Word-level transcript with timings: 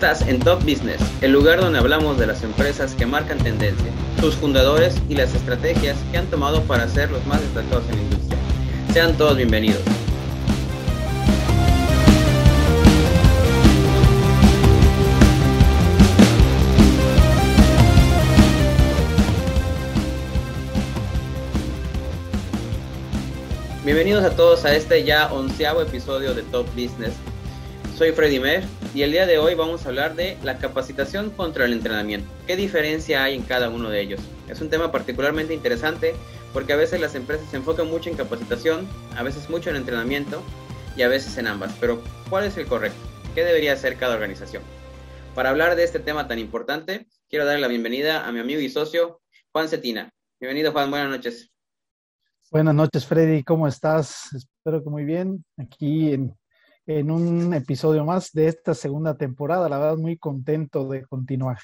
estás 0.00 0.26
en 0.26 0.40
Top 0.40 0.60
Business, 0.62 0.98
el 1.20 1.30
lugar 1.30 1.60
donde 1.60 1.78
hablamos 1.78 2.18
de 2.18 2.26
las 2.26 2.42
empresas 2.42 2.94
que 2.94 3.04
marcan 3.04 3.36
tendencia, 3.36 3.84
sus 4.18 4.34
fundadores 4.34 4.94
y 5.10 5.14
las 5.14 5.34
estrategias 5.34 5.98
que 6.10 6.16
han 6.16 6.24
tomado 6.28 6.62
para 6.62 6.88
ser 6.88 7.10
los 7.10 7.26
más 7.26 7.42
destacados 7.42 7.84
en 7.90 7.96
la 7.96 8.02
industria. 8.04 8.38
Sean 8.94 9.14
todos 9.18 9.36
bienvenidos. 9.36 9.82
Bienvenidos 23.84 24.24
a 24.24 24.30
todos 24.30 24.64
a 24.64 24.74
este 24.74 25.04
ya 25.04 25.30
onceavo 25.30 25.82
episodio 25.82 26.32
de 26.32 26.40
Top 26.44 26.66
Business. 26.68 27.12
Soy 27.98 28.12
Freddy 28.12 28.40
Mer 28.40 28.64
y 28.92 29.02
el 29.02 29.12
día 29.12 29.26
de 29.26 29.38
hoy 29.38 29.54
vamos 29.54 29.84
a 29.84 29.88
hablar 29.88 30.16
de 30.16 30.36
la 30.42 30.58
capacitación 30.58 31.30
contra 31.30 31.64
el 31.64 31.72
entrenamiento. 31.72 32.28
¿Qué 32.46 32.56
diferencia 32.56 33.22
hay 33.22 33.36
en 33.36 33.42
cada 33.42 33.68
uno 33.68 33.88
de 33.88 34.00
ellos? 34.00 34.20
Es 34.48 34.60
un 34.60 34.68
tema 34.68 34.90
particularmente 34.90 35.54
interesante 35.54 36.14
porque 36.52 36.72
a 36.72 36.76
veces 36.76 37.00
las 37.00 37.14
empresas 37.14 37.48
se 37.50 37.56
enfocan 37.56 37.88
mucho 37.88 38.10
en 38.10 38.16
capacitación, 38.16 38.88
a 39.16 39.22
veces 39.22 39.48
mucho 39.48 39.70
en 39.70 39.76
entrenamiento 39.76 40.42
y 40.96 41.02
a 41.02 41.08
veces 41.08 41.38
en 41.38 41.46
ambas. 41.46 41.72
Pero 41.78 42.02
¿cuál 42.28 42.44
es 42.44 42.56
el 42.56 42.66
correcto? 42.66 42.98
¿Qué 43.34 43.44
debería 43.44 43.74
hacer 43.74 43.96
cada 43.96 44.14
organización? 44.14 44.64
Para 45.36 45.50
hablar 45.50 45.76
de 45.76 45.84
este 45.84 46.00
tema 46.00 46.26
tan 46.26 46.40
importante, 46.40 47.06
quiero 47.28 47.46
darle 47.46 47.60
la 47.60 47.68
bienvenida 47.68 48.26
a 48.26 48.32
mi 48.32 48.40
amigo 48.40 48.60
y 48.60 48.68
socio 48.68 49.20
Juan 49.52 49.68
Cetina. 49.68 50.10
Bienvenido 50.40 50.72
Juan, 50.72 50.90
buenas 50.90 51.10
noches. 51.10 51.52
Buenas 52.50 52.74
noches, 52.74 53.06
Freddy. 53.06 53.44
¿Cómo 53.44 53.68
estás? 53.68 54.32
Espero 54.34 54.82
que 54.82 54.90
muy 54.90 55.04
bien. 55.04 55.44
Aquí 55.56 56.12
en, 56.12 56.36
un 56.86 57.54
episodio 57.54 58.04
más 58.04 58.32
de 58.32 58.48
esta 58.48 58.74
segunda 58.74 59.16
temporada. 59.16 59.68
La 59.68 59.78
verdad, 59.78 59.96
muy 59.96 60.18
contento 60.18 60.88
de 60.88 61.04
continuar. 61.06 61.58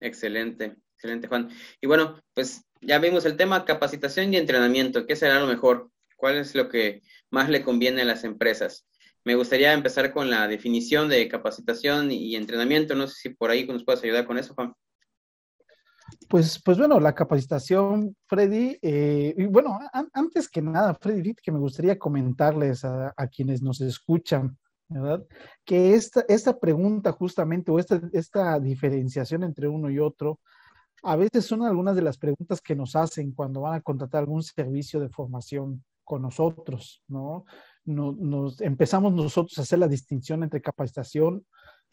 Excelente, 0.00 0.76
excelente, 0.94 1.28
Juan. 1.28 1.50
Y 1.80 1.86
bueno, 1.86 2.20
pues 2.34 2.64
ya 2.80 2.98
vimos 2.98 3.24
el 3.24 3.36
tema 3.36 3.64
capacitación 3.64 4.32
y 4.32 4.36
entrenamiento. 4.36 5.06
¿Qué 5.06 5.14
será 5.16 5.38
lo 5.38 5.46
mejor? 5.46 5.90
¿Cuál 6.16 6.36
es 6.36 6.54
lo 6.54 6.68
que 6.68 7.02
más 7.30 7.48
le 7.48 7.62
conviene 7.62 8.02
a 8.02 8.06
las 8.06 8.24
empresas? 8.24 8.86
Me 9.24 9.36
gustaría 9.36 9.72
empezar 9.72 10.12
con 10.12 10.30
la 10.30 10.48
definición 10.48 11.08
de 11.08 11.28
capacitación 11.28 12.10
y 12.10 12.34
entrenamiento. 12.34 12.96
No 12.96 13.06
sé 13.06 13.14
si 13.14 13.28
por 13.28 13.50
ahí 13.50 13.64
nos 13.66 13.84
puedes 13.84 14.02
ayudar 14.02 14.26
con 14.26 14.38
eso, 14.38 14.54
Juan. 14.54 14.72
Pues, 16.28 16.60
pues 16.62 16.78
bueno, 16.78 16.98
la 17.00 17.14
capacitación, 17.14 18.16
Freddy, 18.26 18.78
eh, 18.82 19.34
y 19.36 19.46
bueno, 19.46 19.78
antes 20.12 20.48
que 20.48 20.62
nada, 20.62 20.94
Freddy, 20.94 21.34
que 21.34 21.52
me 21.52 21.58
gustaría 21.58 21.98
comentarles 21.98 22.84
a, 22.84 23.12
quienes 23.28 23.62
nos 23.62 23.80
escuchan, 23.80 24.56
¿verdad? 24.88 25.24
Que 25.64 25.94
esta, 25.94 26.24
esta 26.28 26.58
pregunta 26.58 27.12
justamente, 27.12 27.70
o 27.70 27.78
esta, 27.78 28.00
esta 28.12 28.58
diferenciación 28.58 29.42
entre 29.44 29.68
uno 29.68 29.90
y 29.90 29.98
otro, 29.98 30.40
a 31.02 31.16
veces 31.16 31.44
son 31.44 31.62
algunas 31.62 31.96
de 31.96 32.02
las 32.02 32.16
preguntas 32.16 32.60
que 32.60 32.76
nos 32.76 32.94
hacen 32.96 33.32
cuando 33.32 33.62
van 33.62 33.74
a 33.74 33.80
contratar 33.80 34.20
algún 34.20 34.42
servicio 34.42 35.00
de 35.00 35.08
formación 35.08 35.84
con 36.04 36.22
nosotros, 36.22 37.02
¿no? 37.08 37.44
nos 37.84 38.60
empezamos 38.60 39.12
nosotros 39.12 39.58
a 39.58 39.62
hacer 39.62 39.78
la 39.78 39.88
distinción 39.88 40.42
entre 40.42 40.60
capacitación 40.60 41.44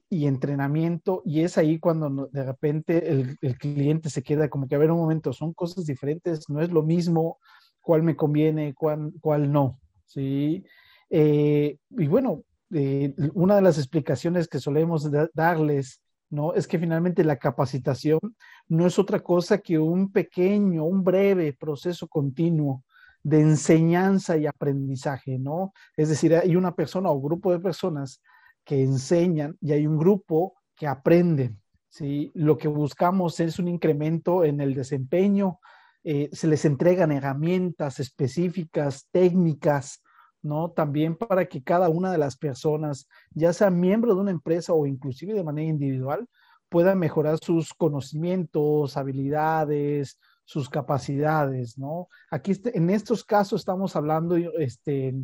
y 0.10 0.26
entrenamiento 0.26 1.22
y 1.24 1.42
es 1.42 1.58
ahí 1.58 1.80
cuando 1.80 2.28
de 2.32 2.44
repente 2.44 3.12
el, 3.42 3.58
cliente 3.58 4.10
se 4.10 4.24
queda 4.24 4.50
como 4.50 4.68
que 4.68 4.76
a 4.76 4.80
ver 4.80 4.92
un 4.92 4.98
momento, 4.98 5.34
son 5.34 5.54
cosas 5.54 5.86
diferentes, 5.86 6.50
no 6.50 6.62
es 6.62 6.72
lo 6.72 6.84
mismo 6.84 7.38
cuál 7.80 8.02
me 8.04 8.16
conviene, 8.16 8.74
cuál, 8.74 9.14
cuál 9.22 9.52
no, 9.52 9.80
¿sí? 10.06 10.66
Eh, 11.10 11.78
y 11.92 12.08
bueno, 12.08 12.44
eh, 12.74 13.14
una 13.34 13.56
de 13.56 13.62
las 13.62 13.78
explicaciones 13.78 14.48
que 14.48 14.60
solemos 14.60 15.10
darles, 15.34 16.02
¿no? 16.30 16.54
Es 16.54 16.68
que 16.68 16.80
finalmente 16.80 17.24
la 17.24 17.38
capacitación 17.38 18.20
no 18.68 18.86
es 18.86 19.00
otra 19.00 19.22
cosa 19.22 19.60
que 19.60 19.78
un 19.78 20.12
pequeño, 20.12 20.86
un 20.86 21.04
breve 21.04 21.54
proceso 21.54 22.08
continuo 22.08 22.84
de 23.24 23.42
enseñanza 23.42 24.38
y 24.38 24.48
aprendizaje, 24.48 25.38
¿no? 25.38 25.74
Es 25.98 26.10
decir, 26.10 26.36
hay 26.36 26.56
una 26.56 26.76
persona 26.76 27.10
o 27.10 27.22
grupo 27.22 27.52
de 27.52 27.60
personas 27.60 28.22
que 28.70 28.84
enseñan 28.84 29.58
y 29.62 29.72
hay 29.72 29.88
un 29.88 29.98
grupo 29.98 30.54
que 30.76 30.86
aprenden. 30.86 31.60
¿sí? 31.90 32.30
Lo 32.36 32.56
que 32.56 32.68
buscamos 32.68 33.40
es 33.40 33.58
un 33.58 33.68
incremento 33.68 34.46
en 34.46 34.62
el 34.62 34.76
desempeño, 34.76 35.60
eh, 36.04 36.30
se 36.34 36.46
les 36.46 36.66
entregan 36.66 37.12
herramientas 37.12 38.00
específicas, 38.00 39.08
técnicas, 39.10 40.04
¿no? 40.44 40.70
También 40.70 41.16
para 41.16 41.48
que 41.48 41.64
cada 41.64 41.90
una 41.90 42.12
de 42.12 42.20
las 42.20 42.38
personas, 42.38 43.08
ya 43.32 43.54
sea 43.54 43.72
miembro 43.72 44.14
de 44.14 44.22
una 44.22 44.30
empresa 44.30 44.72
o 44.72 44.86
inclusive 44.86 45.34
de 45.34 45.44
manera 45.44 45.68
individual, 45.68 46.28
pueda 46.70 46.94
mejorar 46.94 47.40
sus 47.40 47.74
conocimientos, 47.74 48.98
habilidades, 48.98 50.20
sus 50.46 50.70
capacidades, 50.70 51.76
¿no? 51.76 52.08
Aquí 52.30 52.52
este, 52.52 52.78
en 52.78 52.92
estos 52.92 53.24
casos 53.24 53.62
estamos 53.62 53.96
hablando 53.96 54.38
este, 54.38 55.16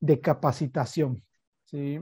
de 0.00 0.20
capacitación, 0.20 1.22
¿sí? 1.64 2.00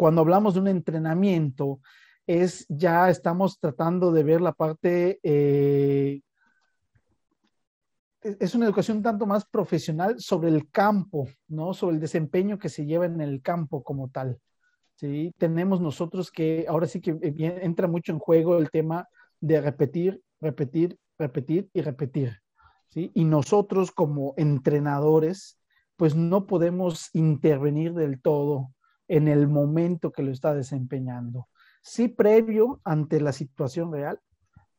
Cuando 0.00 0.22
hablamos 0.22 0.54
de 0.54 0.60
un 0.60 0.68
entrenamiento, 0.68 1.78
es 2.26 2.64
ya 2.70 3.10
estamos 3.10 3.58
tratando 3.58 4.12
de 4.12 4.22
ver 4.22 4.40
la 4.40 4.52
parte, 4.52 5.20
eh, 5.22 6.22
es 8.22 8.54
una 8.54 8.64
educación 8.64 9.02
tanto 9.02 9.26
más 9.26 9.44
profesional 9.44 10.18
sobre 10.18 10.48
el 10.48 10.70
campo, 10.70 11.28
¿no? 11.48 11.74
Sobre 11.74 11.96
el 11.96 12.00
desempeño 12.00 12.58
que 12.58 12.70
se 12.70 12.86
lleva 12.86 13.04
en 13.04 13.20
el 13.20 13.42
campo 13.42 13.82
como 13.82 14.08
tal. 14.08 14.40
¿sí? 14.94 15.34
Tenemos 15.36 15.82
nosotros 15.82 16.30
que, 16.30 16.64
ahora 16.66 16.86
sí 16.86 17.02
que 17.02 17.18
entra 17.60 17.86
mucho 17.86 18.12
en 18.12 18.20
juego 18.20 18.56
el 18.56 18.70
tema 18.70 19.06
de 19.38 19.60
repetir, 19.60 20.22
repetir, 20.40 20.98
repetir 21.18 21.68
y 21.74 21.82
repetir. 21.82 22.40
¿sí? 22.88 23.10
Y 23.12 23.26
nosotros 23.26 23.92
como 23.92 24.32
entrenadores, 24.38 25.58
pues 25.96 26.16
no 26.16 26.46
podemos 26.46 27.10
intervenir 27.12 27.92
del 27.92 28.22
todo 28.22 28.70
en 29.10 29.26
el 29.26 29.48
momento 29.48 30.12
que 30.12 30.22
lo 30.22 30.30
está 30.30 30.54
desempeñando. 30.54 31.48
Sí 31.82 32.06
previo 32.06 32.80
ante 32.84 33.20
la 33.20 33.32
situación 33.32 33.92
real, 33.92 34.20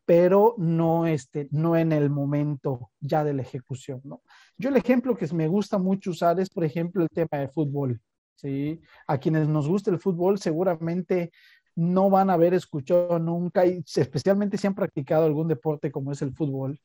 pero 0.05 0.55
no, 0.57 1.05
este, 1.05 1.49
no 1.51 1.75
en 1.75 1.91
el 1.91 2.09
momento 2.09 2.91
ya 3.01 3.25
de 3.25 3.33
la 3.33 3.41
ejecución. 3.41 3.99
¿no? 4.05 4.21
Yo 4.57 4.69
el 4.69 4.77
ejemplo 4.77 5.17
que 5.17 5.27
me 5.33 5.49
gusta 5.49 5.77
mucho 5.77 6.11
usar 6.11 6.39
es, 6.39 6.49
por 6.49 6.63
ejemplo, 6.63 7.03
el 7.03 7.09
tema 7.09 7.41
de 7.41 7.49
fútbol. 7.49 7.99
¿sí? 8.35 8.79
A 9.05 9.17
quienes 9.17 9.49
nos 9.49 9.67
gusta 9.67 9.91
el 9.91 9.99
fútbol 9.99 10.39
seguramente 10.39 11.31
no 11.75 12.09
van 12.09 12.29
a 12.29 12.33
haber 12.33 12.53
escuchado 12.53 13.19
nunca, 13.19 13.65
y 13.65 13.83
especialmente 13.95 14.57
si 14.57 14.65
han 14.65 14.75
practicado 14.75 15.25
algún 15.25 15.49
deporte 15.49 15.91
como 15.91 16.13
es 16.13 16.21
el 16.21 16.33
fútbol, 16.33 16.79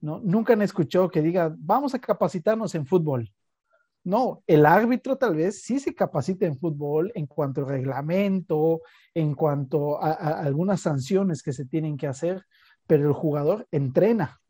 ¿no? 0.00 0.20
Nunca 0.20 0.52
han 0.52 0.62
escuchado 0.62 1.08
que 1.08 1.22
diga, 1.22 1.54
vamos 1.58 1.94
a 1.94 2.00
capacitarnos 2.00 2.74
en 2.74 2.86
fútbol. 2.86 3.32
No, 4.04 4.42
el 4.48 4.66
árbitro 4.66 5.16
tal 5.16 5.36
vez 5.36 5.62
sí 5.62 5.78
se 5.78 5.94
capacita 5.94 6.44
en 6.44 6.58
fútbol 6.58 7.12
en 7.14 7.26
cuanto 7.26 7.60
al 7.60 7.68
reglamento, 7.68 8.82
en 9.14 9.34
cuanto 9.34 10.02
a, 10.02 10.12
algunas 10.40 10.80
sanciones 10.80 11.42
que 11.42 11.52
se 11.52 11.66
tienen 11.66 11.96
que 11.96 12.08
hacer, 12.08 12.44
pero 12.86 13.06
el 13.06 13.12
jugador 13.12 13.68
entrena, 13.70 14.40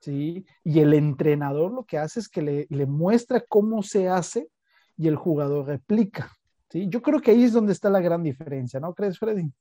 ¿sí? 0.00 0.46
Y 0.64 0.80
el 0.80 0.94
entrenador 0.94 1.72
lo 1.72 1.84
que 1.84 1.98
hace 1.98 2.20
es 2.20 2.28
que 2.28 2.40
le, 2.40 2.66
le 2.70 2.86
muestra 2.86 3.44
cómo 3.46 3.82
se 3.82 4.08
hace 4.08 4.48
y 4.96 5.08
el 5.08 5.16
jugador 5.16 5.66
replica, 5.66 6.32
¿sí? 6.70 6.86
Yo 6.88 7.02
creo 7.02 7.20
que 7.20 7.32
ahí 7.32 7.44
es 7.44 7.52
donde 7.52 7.72
está 7.72 7.90
la 7.90 8.00
gran 8.00 8.22
diferencia, 8.22 8.80
¿no 8.80 8.94
crees, 8.94 9.18
Freddy? 9.18 9.52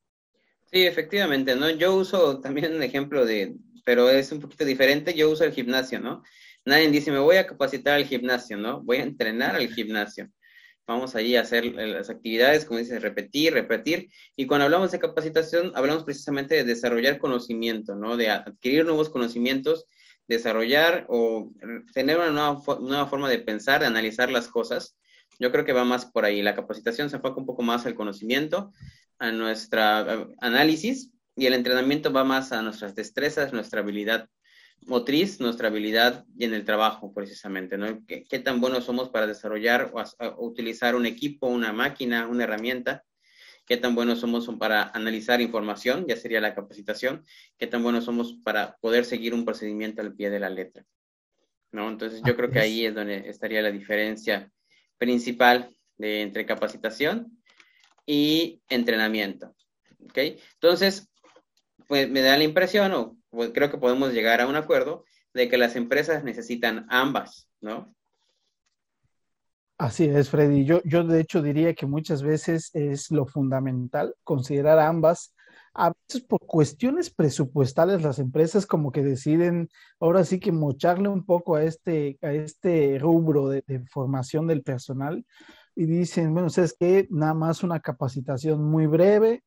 Sí, 0.71 0.85
efectivamente, 0.85 1.57
¿no? 1.57 1.69
Yo 1.69 1.93
uso 1.93 2.39
también 2.39 2.73
un 2.73 2.83
ejemplo 2.83 3.25
de, 3.25 3.57
pero 3.83 4.09
es 4.09 4.31
un 4.31 4.39
poquito 4.39 4.63
diferente, 4.63 5.13
yo 5.13 5.29
uso 5.29 5.43
el 5.43 5.51
gimnasio, 5.51 5.99
¿no? 5.99 6.23
Nadie 6.65 6.89
dice, 6.91 7.11
me 7.11 7.19
voy 7.19 7.37
a 7.37 7.47
capacitar 7.47 7.95
al 7.95 8.05
gimnasio, 8.05 8.57
¿no? 8.57 8.81
Voy 8.81 8.97
a 8.97 9.03
entrenar 9.03 9.55
al 9.55 9.67
gimnasio. 9.67 10.29
Vamos 10.87 11.15
allí 11.15 11.35
a 11.35 11.41
hacer 11.41 11.65
las 11.65 12.09
actividades, 12.09 12.65
como 12.65 12.79
dice, 12.79 12.99
repetir, 12.99 13.53
repetir. 13.53 14.09
Y 14.35 14.45
cuando 14.45 14.65
hablamos 14.65 14.91
de 14.91 14.99
capacitación, 14.99 15.71
hablamos 15.75 16.03
precisamente 16.03 16.55
de 16.55 16.63
desarrollar 16.63 17.17
conocimiento, 17.17 17.95
¿no? 17.95 18.17
De 18.17 18.29
adquirir 18.29 18.85
nuevos 18.85 19.09
conocimientos, 19.09 19.85
desarrollar 20.27 21.05
o 21.07 21.51
tener 21.93 22.17
una 22.17 22.29
nueva, 22.29 22.61
nueva 22.79 23.07
forma 23.07 23.29
de 23.29 23.39
pensar, 23.39 23.81
de 23.81 23.87
analizar 23.87 24.31
las 24.31 24.47
cosas. 24.47 24.97
Yo 25.39 25.51
creo 25.51 25.65
que 25.65 25.73
va 25.73 25.85
más 25.85 26.05
por 26.05 26.25
ahí. 26.25 26.41
La 26.41 26.55
capacitación 26.55 27.09
se 27.09 27.15
enfoca 27.15 27.39
un 27.39 27.45
poco 27.45 27.63
más 27.63 27.85
al 27.85 27.95
conocimiento, 27.95 28.71
a 29.17 29.31
nuestra 29.31 30.27
análisis, 30.39 31.11
y 31.35 31.45
el 31.45 31.53
entrenamiento 31.53 32.11
va 32.11 32.23
más 32.23 32.51
a 32.51 32.61
nuestras 32.61 32.95
destrezas, 32.95 33.53
nuestra 33.53 33.81
habilidad 33.81 34.29
motriz, 34.85 35.39
nuestra 35.39 35.67
habilidad 35.67 36.25
y 36.37 36.45
en 36.45 36.53
el 36.53 36.65
trabajo 36.65 37.13
precisamente, 37.13 37.77
¿no? 37.77 38.03
¿Qué, 38.05 38.39
tan 38.39 38.59
buenos 38.61 38.85
somos 38.85 39.09
para 39.09 39.27
desarrollar 39.27 39.91
o, 39.93 40.45
utilizar 40.45 40.95
un 40.95 41.05
equipo, 41.05 41.47
una 41.47 41.71
máquina, 41.71 42.27
una 42.27 42.43
herramienta? 42.43 43.03
¿Qué 43.65 43.77
tan 43.77 43.95
buenos 43.95 44.19
somos 44.19 44.47
para 44.59 44.89
analizar 44.89 45.39
información? 45.39 46.05
Ya 46.07 46.17
sería 46.17 46.41
la 46.41 46.55
capacitación. 46.55 47.23
¿Qué 47.57 47.67
tan 47.67 47.83
buenos 47.83 48.05
somos 48.05 48.33
para 48.43 48.75
poder 48.81 49.05
seguir 49.05 49.33
un 49.33 49.45
procedimiento 49.45 50.01
al 50.01 50.13
pie 50.13 50.29
de 50.29 50.39
la 50.39 50.49
letra? 50.49 50.83
¿No? 51.71 51.89
Entonces 51.89 52.21
yo 52.25 52.35
creo 52.35 52.49
que 52.49 52.59
ahí 52.59 52.85
es 52.85 52.93
donde 52.93 53.29
estaría 53.29 53.61
la 53.61 53.71
diferencia 53.71 54.51
principal 54.97 55.73
de, 55.97 56.21
entre 56.21 56.45
capacitación 56.45 57.41
y 58.05 58.61
entrenamiento. 58.67 59.55
¿Ok? 59.99 60.17
Entonces, 60.55 61.07
pues 61.87 62.09
me 62.09 62.21
da 62.21 62.37
la 62.37 62.43
impresión, 62.43 62.91
o 62.93 63.20
pues, 63.31 63.51
creo 63.53 63.71
que 63.71 63.77
podemos 63.77 64.13
llegar 64.13 64.41
a 64.41 64.47
un 64.47 64.55
acuerdo, 64.55 65.05
de 65.33 65.49
que 65.49 65.57
las 65.57 65.75
empresas 65.75 66.23
necesitan 66.23 66.85
ambas, 66.89 67.49
¿no? 67.61 67.95
Así 69.77 70.05
es, 70.05 70.29
Freddy. 70.29 70.63
Yo, 70.63 70.81
yo 70.83 71.03
de 71.03 71.19
hecho 71.19 71.41
diría 71.41 71.73
que 71.73 71.87
muchas 71.87 72.21
veces 72.21 72.69
es 72.73 73.09
lo 73.09 73.25
fundamental 73.25 74.13
considerar 74.23 74.77
ambas. 74.77 75.33
A 75.73 75.91
veces 75.91 76.21
por 76.27 76.39
cuestiones 76.41 77.09
presupuestales 77.09 78.03
las 78.03 78.19
empresas 78.19 78.67
como 78.67 78.91
que 78.91 79.01
deciden 79.01 79.69
ahora 79.99 80.23
sí 80.23 80.39
que 80.39 80.51
mocharle 80.51 81.07
un 81.07 81.25
poco 81.25 81.55
a 81.55 81.63
este, 81.63 82.19
a 82.21 82.31
este 82.31 82.99
rubro 82.99 83.49
de, 83.49 83.63
formación 83.89 84.45
del 84.45 84.61
personal 84.61 85.25
y 85.75 85.85
dicen, 85.85 86.33
bueno, 86.33 86.49
¿sabes 86.49 86.75
qué? 86.79 87.07
Nada 87.09 87.33
más 87.33 87.63
una 87.63 87.79
capacitación 87.79 88.63
muy 88.63 88.85
breve 88.85 89.43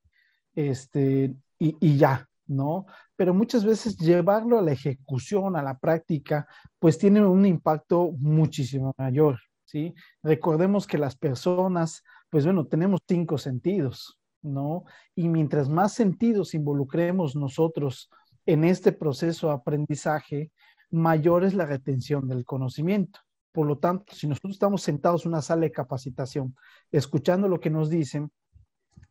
este, 0.57 1.35
y, 1.61 1.77
y 1.79 1.97
ya, 1.97 2.29
¿no? 2.47 2.87
Pero 3.17 3.35
muchas 3.35 3.65
veces 3.65 3.97
llevarlo 3.97 4.59
a 4.59 4.63
la 4.63 4.73
ejecución, 4.73 5.57
a 5.57 5.63
la 5.63 5.79
práctica, 5.79 6.47
pues 6.79 6.99
tiene 6.99 7.25
un 7.25 7.47
impacto 7.47 8.13
muchísimo 8.19 8.93
mayor. 8.99 9.39
¿sí? 9.65 9.95
Recordemos 10.23 10.87
que 10.87 10.99
las 10.99 11.17
personas, 11.17 12.03
pues 12.31 12.45
bueno, 12.45 12.67
tenemos 12.67 13.01
cinco 13.09 13.39
sentidos, 13.39 14.19
¿no? 14.43 14.85
Y 15.15 15.29
mientras 15.29 15.69
más 15.69 15.93
sentidos 15.95 16.55
involucremos 16.55 17.35
nosotros 17.35 18.11
en 18.47 18.65
este 18.65 18.93
proceso 18.93 19.49
de 19.49 19.55
aprendizaje, 19.55 20.53
mayor 20.91 21.45
es 21.45 21.55
la 21.55 21.67
retención 21.67 22.29
del 22.29 22.45
conocimiento. 22.45 23.21
Por 23.53 23.67
lo 23.67 23.79
tanto, 23.79 24.15
si 24.15 24.27
nosotros 24.27 24.55
estamos 24.55 24.83
sentados 24.83 25.25
en 25.25 25.33
una 25.33 25.43
sala 25.43 25.63
de 25.63 25.73
capacitación, 25.73 26.57
escuchando 26.91 27.49
lo 27.49 27.61
que 27.61 27.71
nos 27.71 27.89
dicen, 27.89 28.31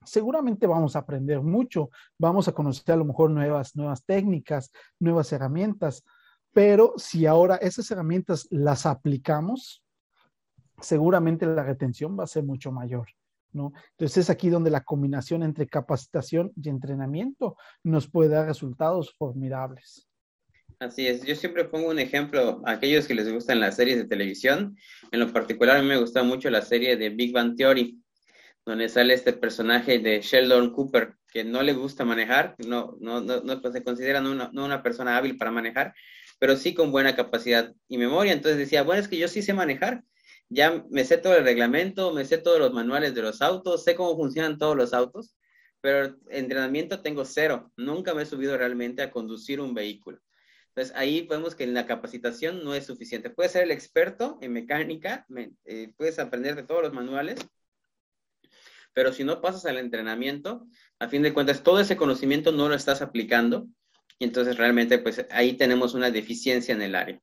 seguramente 0.05 0.67
vamos 0.67 0.95
a 0.95 0.99
aprender 0.99 1.41
mucho, 1.41 1.89
vamos 2.17 2.47
a 2.47 2.51
conocer 2.51 2.93
a 2.93 2.97
lo 2.97 3.05
mejor 3.05 3.29
nuevas, 3.29 3.75
nuevas 3.75 4.05
técnicas, 4.05 4.71
nuevas 4.99 5.31
herramientas, 5.31 6.03
pero 6.53 6.93
si 6.97 7.25
ahora 7.25 7.55
esas 7.55 7.89
herramientas 7.91 8.47
las 8.51 8.85
aplicamos, 8.85 9.83
seguramente 10.79 11.45
la 11.45 11.63
retención 11.63 12.17
va 12.17 12.25
a 12.25 12.27
ser 12.27 12.43
mucho 12.43 12.71
mayor. 12.71 13.07
¿No? 13.51 13.71
Entonces 13.91 14.17
es 14.17 14.29
aquí 14.31 14.49
donde 14.49 14.71
la 14.71 14.83
combinación 14.83 15.43
entre 15.43 15.67
capacitación 15.67 16.51
y 16.55 16.69
entrenamiento 16.69 17.55
nos 17.83 18.09
puede 18.09 18.31
dar 18.31 18.47
resultados 18.47 19.13
formidables. 19.15 20.07
Así 20.79 21.05
es, 21.05 21.23
yo 21.23 21.35
siempre 21.35 21.65
pongo 21.65 21.89
un 21.89 21.99
ejemplo 21.99 22.63
a 22.65 22.71
aquellos 22.71 23.07
que 23.07 23.13
les 23.13 23.31
gustan 23.31 23.59
las 23.59 23.75
series 23.75 23.97
de 23.97 24.05
televisión, 24.05 24.75
en 25.11 25.19
lo 25.19 25.31
particular 25.31 25.77
a 25.77 25.81
mí 25.83 25.87
me 25.87 25.99
gusta 25.99 26.23
mucho 26.23 26.49
la 26.49 26.63
serie 26.63 26.97
de 26.97 27.09
Big 27.09 27.31
Bang 27.31 27.55
Theory, 27.55 28.02
donde 28.65 28.89
sale 28.89 29.13
este 29.13 29.33
personaje 29.33 29.99
de 29.99 30.21
Sheldon 30.21 30.71
Cooper, 30.71 31.15
que 31.31 31.43
no 31.43 31.61
le 31.63 31.73
gusta 31.73 32.05
manejar, 32.05 32.55
no, 32.65 32.95
no, 32.99 33.21
no, 33.21 33.41
no 33.41 33.71
se 33.71 33.83
considera 33.83 34.21
una, 34.21 34.49
no 34.53 34.65
una 34.65 34.81
persona 34.81 35.17
hábil 35.17 35.37
para 35.37 35.51
manejar, 35.51 35.93
pero 36.39 36.55
sí 36.55 36.73
con 36.73 36.91
buena 36.91 37.15
capacidad 37.15 37.73
y 37.87 37.97
memoria. 37.97 38.33
Entonces 38.33 38.57
decía, 38.57 38.83
bueno, 38.83 39.01
es 39.01 39.07
que 39.07 39.17
yo 39.17 39.27
sí 39.27 39.41
sé 39.41 39.53
manejar, 39.53 40.03
ya 40.49 40.85
me 40.89 41.03
sé 41.05 41.17
todo 41.17 41.35
el 41.35 41.43
reglamento, 41.43 42.13
me 42.13 42.25
sé 42.25 42.37
todos 42.37 42.59
los 42.59 42.73
manuales 42.73 43.15
de 43.15 43.21
los 43.21 43.41
autos, 43.41 43.83
sé 43.83 43.95
cómo 43.95 44.15
funcionan 44.15 44.57
todos 44.57 44.77
los 44.77 44.93
autos, 44.93 45.35
pero 45.81 46.15
entrenamiento 46.29 47.01
tengo 47.01 47.25
cero. 47.25 47.71
Nunca 47.75 48.13
me 48.13 48.23
he 48.23 48.25
subido 48.25 48.57
realmente 48.57 49.01
a 49.01 49.11
conducir 49.11 49.59
un 49.59 49.73
vehículo. 49.73 50.19
Entonces 50.69 50.95
ahí 50.95 51.23
podemos 51.23 51.55
que 51.55 51.67
la 51.67 51.85
capacitación 51.85 52.63
no 52.63 52.73
es 52.73 52.85
suficiente. 52.85 53.29
Puedes 53.29 53.51
ser 53.51 53.63
el 53.63 53.71
experto 53.71 54.39
en 54.41 54.53
mecánica, 54.53 55.27
eh, 55.65 55.93
puedes 55.97 56.19
aprender 56.19 56.55
de 56.55 56.63
todos 56.63 56.81
los 56.81 56.93
manuales, 56.93 57.37
pero 58.93 59.11
si 59.11 59.23
no 59.23 59.41
pasas 59.41 59.65
al 59.65 59.77
entrenamiento, 59.77 60.67
a 60.99 61.07
fin 61.07 61.21
de 61.21 61.33
cuentas 61.33 61.63
todo 61.63 61.79
ese 61.79 61.97
conocimiento 61.97 62.51
no 62.51 62.69
lo 62.69 62.75
estás 62.75 63.01
aplicando 63.01 63.67
y 64.19 64.25
entonces 64.25 64.57
realmente 64.57 64.99
pues 64.99 65.25
ahí 65.31 65.53
tenemos 65.53 65.93
una 65.93 66.11
deficiencia 66.11 66.73
en 66.73 66.81
el 66.81 66.95
área. 66.95 67.19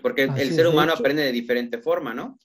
Porque 0.00 0.24
el 0.24 0.52
ser 0.52 0.66
humano 0.66 0.92
aprende 0.92 1.22
de 1.22 1.32
diferente 1.32 1.78
forma, 1.78 2.14
¿no? 2.14 2.38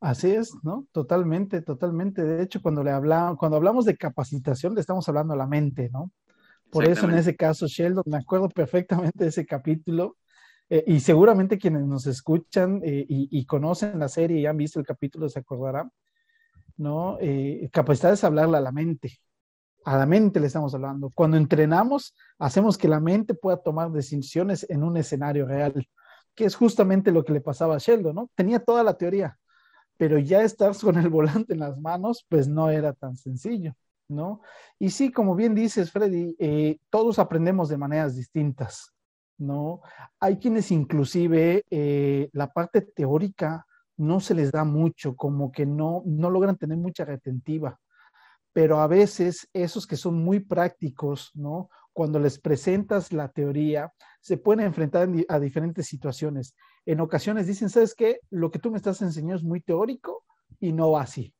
Así 0.00 0.30
es, 0.30 0.52
¿no? 0.62 0.86
Totalmente, 0.92 1.62
totalmente. 1.62 2.22
De 2.22 2.42
hecho, 2.42 2.60
cuando 2.60 2.84
le 2.84 2.90
hablamos, 2.90 3.38
cuando 3.38 3.56
hablamos 3.56 3.86
de 3.86 3.96
capacitación, 3.96 4.74
le 4.74 4.80
estamos 4.80 5.08
hablando 5.08 5.32
a 5.32 5.36
la 5.36 5.46
mente, 5.46 5.88
¿no? 5.90 6.12
Por 6.70 6.84
eso 6.84 7.08
en 7.08 7.16
ese 7.16 7.34
caso, 7.36 7.66
Sheldon, 7.66 8.04
me 8.06 8.18
acuerdo 8.18 8.48
perfectamente 8.48 9.24
de 9.24 9.30
ese 9.30 9.46
capítulo, 9.46 10.16
eh, 10.68 10.82
y 10.86 11.00
seguramente 11.00 11.58
quienes 11.58 11.86
nos 11.86 12.06
escuchan 12.06 12.80
eh, 12.84 13.06
y, 13.08 13.46
conocen 13.46 13.98
la 13.98 14.08
serie 14.08 14.40
y 14.40 14.46
han 14.46 14.56
visto 14.56 14.80
el 14.80 14.86
capítulo 14.86 15.28
se 15.28 15.38
acordarán, 15.38 15.90
¿no? 16.76 17.18
Eh, 17.20 17.68
capacidad 17.72 18.12
es 18.12 18.24
hablarle 18.24 18.58
a 18.58 18.60
la 18.60 18.72
mente. 18.72 19.18
A 19.84 19.96
la 19.98 20.06
mente 20.06 20.40
le 20.40 20.48
estamos 20.48 20.74
hablando. 20.74 21.10
Cuando 21.14 21.36
entrenamos, 21.36 22.14
hacemos 22.38 22.76
que 22.76 22.88
la 22.88 23.00
mente 23.00 23.34
pueda 23.34 23.58
tomar 23.58 23.90
decisiones 23.92 24.66
en 24.68 24.82
un 24.82 24.96
escenario 24.96 25.46
real 25.46 25.86
que 26.36 26.44
es 26.44 26.54
justamente 26.54 27.10
lo 27.10 27.24
que 27.24 27.32
le 27.32 27.40
pasaba 27.40 27.74
a 27.76 27.78
Sheldon, 27.78 28.14
¿no? 28.14 28.30
Tenía 28.36 28.60
toda 28.60 28.84
la 28.84 28.94
teoría, 28.94 29.38
pero 29.96 30.18
ya 30.18 30.42
estar 30.42 30.76
con 30.80 30.98
el 30.98 31.08
volante 31.08 31.54
en 31.54 31.60
las 31.60 31.80
manos, 31.80 32.24
pues 32.28 32.46
no 32.46 32.70
era 32.70 32.92
tan 32.92 33.16
sencillo, 33.16 33.74
¿no? 34.06 34.42
Y 34.78 34.90
sí, 34.90 35.10
como 35.10 35.34
bien 35.34 35.54
dices, 35.54 35.90
Freddy, 35.90 36.36
eh, 36.38 36.78
todos 36.90 37.18
aprendemos 37.18 37.68
de 37.68 37.78
maneras 37.78 38.14
distintas, 38.14 38.92
¿no? 39.38 39.80
Hay 40.20 40.36
quienes 40.36 40.70
inclusive 40.70 41.64
eh, 41.70 42.28
la 42.32 42.52
parte 42.52 42.82
teórica 42.82 43.65
no 43.96 44.20
se 44.20 44.34
les 44.34 44.52
da 44.52 44.64
mucho, 44.64 45.16
como 45.16 45.50
que 45.50 45.66
no, 45.66 46.02
no 46.06 46.30
logran 46.30 46.56
tener 46.56 46.78
mucha 46.78 47.04
retentiva, 47.04 47.80
pero 48.52 48.80
a 48.80 48.86
veces 48.86 49.48
esos 49.52 49.86
que 49.86 49.96
son 49.96 50.22
muy 50.22 50.40
prácticos, 50.40 51.30
¿no? 51.34 51.68
cuando 51.96 52.18
les 52.18 52.38
presentas 52.38 53.10
la 53.10 53.28
teoría, 53.28 53.90
se 54.20 54.36
pueden 54.36 54.66
enfrentar 54.66 55.08
a 55.28 55.40
diferentes 55.40 55.86
situaciones. 55.86 56.54
En 56.84 57.00
ocasiones 57.00 57.46
dicen, 57.46 57.70
¿sabes 57.70 57.94
qué? 57.94 58.20
Lo 58.28 58.50
que 58.50 58.58
tú 58.58 58.70
me 58.70 58.76
estás 58.76 59.00
enseñando 59.00 59.36
es 59.36 59.42
muy 59.42 59.62
teórico 59.62 60.22
y 60.60 60.72
no 60.72 60.90
va 60.90 61.00
así. 61.00 61.32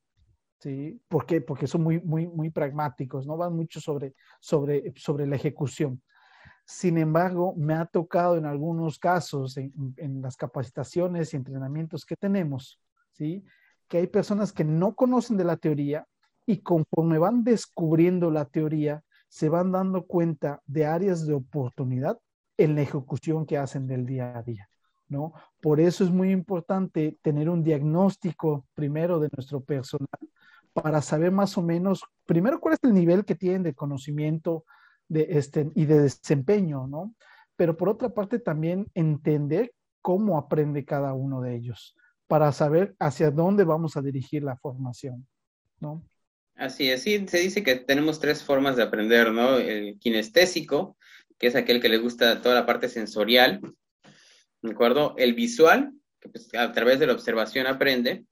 ¿Sí? 0.59 0.99
¿Por 1.07 1.27
qué? 1.27 1.41
Porque 1.41 1.67
son 1.67 1.83
muy, 1.83 2.01
muy, 2.01 2.25
muy 2.25 2.49
pragmáticos, 2.49 3.27
no 3.27 3.37
van 3.37 3.55
mucho 3.55 3.79
sobre, 3.79 4.15
sobre, 4.39 4.93
sobre 4.95 5.27
la 5.27 5.35
ejecución. 5.35 6.01
Sin 6.69 6.97
embargo, 6.97 7.53
me 7.55 7.75
ha 7.75 7.85
tocado 7.85 8.35
en 8.35 8.45
algunos 8.45 8.99
casos, 8.99 9.55
en, 9.55 10.21
las 10.21 10.35
capacitaciones 10.35 11.33
y 11.33 11.37
entrenamientos 11.37 12.05
que 12.05 12.17
tenemos, 12.17 12.81
¿sí? 13.13 13.45
que 13.87 13.99
hay 13.99 14.07
personas 14.07 14.51
que 14.51 14.65
no 14.65 14.93
conocen 14.93 15.37
de 15.37 15.45
la 15.45 15.55
teoría 15.55 16.05
y 16.45 16.57
conforme 16.57 17.19
van 17.19 17.45
descubriendo 17.45 18.31
la 18.31 18.43
teoría, 18.43 19.01
se 19.29 19.47
van 19.47 19.71
dando 19.71 20.05
cuenta 20.05 20.61
de 20.65 20.85
áreas 20.85 21.25
de 21.25 21.35
oportunidad 21.35 22.19
en 22.57 22.75
la 22.75 22.81
ejecución 22.81 23.45
que 23.45 23.57
hacen 23.57 23.87
del 23.87 24.05
día 24.05 24.37
a 24.37 24.43
día, 24.43 24.69
¿no? 25.07 25.31
Por 25.61 25.79
eso 25.79 26.03
es 26.03 26.09
muy 26.09 26.31
importante 26.31 27.17
tener 27.21 27.49
un 27.49 27.63
diagnóstico 27.63 28.65
primero 28.73 29.21
de 29.21 29.29
nuestro 29.33 29.61
personal 29.61 30.09
para 30.73 31.01
saber 31.01 31.31
más 31.31 31.57
o 31.57 31.61
menos, 31.61 32.03
primero, 32.25 32.59
cuál 32.59 32.73
es 32.73 32.79
el 32.83 32.93
nivel 32.93 33.23
que 33.23 33.35
tienen 33.35 33.63
de 33.63 33.73
conocimiento 33.73 34.65
de 35.07 35.27
este, 35.31 35.71
y 35.75 35.85
de 35.85 36.01
desempeño, 36.01 36.87
¿no? 36.87 37.15
Pero 37.55 37.75
por 37.77 37.89
otra 37.89 38.09
parte 38.09 38.39
también 38.39 38.87
entender 38.93 39.73
cómo 40.01 40.37
aprende 40.37 40.85
cada 40.85 41.13
uno 41.13 41.41
de 41.41 41.55
ellos 41.55 41.95
para 42.27 42.51
saber 42.51 42.95
hacia 42.99 43.31
dónde 43.31 43.63
vamos 43.63 43.97
a 43.97 44.01
dirigir 44.01 44.43
la 44.43 44.57
formación, 44.57 45.27
¿no? 45.79 46.03
Así 46.55 46.89
es, 46.89 47.03
se 47.03 47.39
dice 47.39 47.63
que 47.63 47.75
tenemos 47.75 48.19
tres 48.19 48.43
formas 48.43 48.75
de 48.75 48.83
aprender, 48.83 49.31
¿no? 49.31 49.57
El 49.57 49.99
kinestésico, 49.99 50.97
que 51.37 51.47
es 51.47 51.55
aquel 51.55 51.79
que 51.79 51.89
le 51.89 51.99
gusta 51.99 52.41
toda 52.41 52.55
la 52.55 52.65
parte 52.65 52.89
sensorial, 52.89 53.61
¿de 54.61 54.71
acuerdo? 54.71 55.13
El 55.17 55.35
visual, 55.35 55.93
que 56.19 56.29
pues, 56.29 56.49
a 56.55 56.71
través 56.71 56.99
de 56.99 57.07
la 57.07 57.13
observación 57.13 57.67
aprende, 57.67 58.25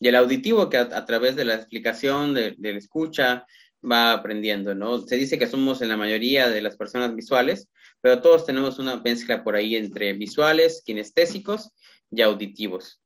y 0.00 0.08
el 0.08 0.16
auditivo, 0.16 0.68
que 0.68 0.78
a, 0.78 1.04
través 1.04 1.36
de 1.36 1.44
la 1.44 1.54
explicación, 1.54 2.34
de, 2.34 2.56
la 2.58 2.70
escucha, 2.70 3.46
va 3.82 4.12
aprendiendo, 4.12 4.74
¿no? 4.74 5.00
Se 5.00 5.16
dice 5.16 5.38
que 5.38 5.46
somos 5.46 5.82
en 5.82 5.88
la 5.88 5.96
mayoría 5.96 6.48
de 6.48 6.62
las 6.62 6.76
personas 6.76 7.14
visuales, 7.14 7.68
pero 8.00 8.20
todos 8.20 8.46
tenemos 8.46 8.78
una 8.78 9.00
mezcla 9.00 9.42
por 9.42 9.56
ahí 9.56 9.76
entre 9.76 10.12
visuales, 10.12 10.82
kinestésicos 10.84 11.72
y 12.10 12.22
auditivos. 12.22 13.00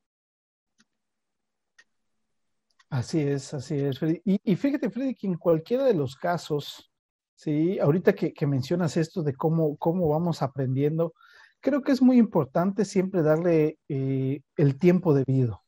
Así 2.90 3.21
es, 3.21 3.52
así 3.54 3.75
es, 3.75 3.99
Freddy. 3.99 4.21
Y, 4.25 4.54
fíjate, 4.54 4.88
Freddy, 4.88 5.14
que 5.14 5.26
en 5.26 5.35
cualquiera 5.35 5.85
de 5.85 5.95
los 5.95 6.14
casos, 6.14 6.93
sí, 7.35 7.78
ahorita 7.81 8.14
que, 8.14 8.47
mencionas 8.47 8.97
esto 8.97 9.23
de 9.25 9.35
cómo, 9.35 9.76
cómo 9.78 10.09
vamos 10.09 10.43
aprendiendo, 10.43 11.12
creo 11.61 11.83
que 11.83 11.90
es 11.90 12.00
muy 12.00 12.19
importante 12.19 12.85
siempre 12.85 13.23
darle 13.23 13.78
eh, 13.88 14.43
el 14.57 14.78
tiempo 14.78 15.12
debido. 15.12 15.63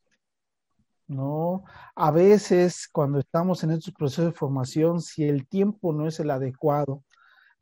¿No? 1.07 1.63
A 1.95 2.11
veces 2.11 2.87
cuando 2.91 3.19
estamos 3.19 3.63
en 3.63 3.71
estos 3.71 3.93
procesos 3.93 4.25
de 4.25 4.31
formación, 4.31 5.01
si 5.01 5.23
el 5.23 5.47
tiempo 5.47 5.93
no 5.93 6.07
es 6.07 6.19
el 6.19 6.31
adecuado, 6.31 7.03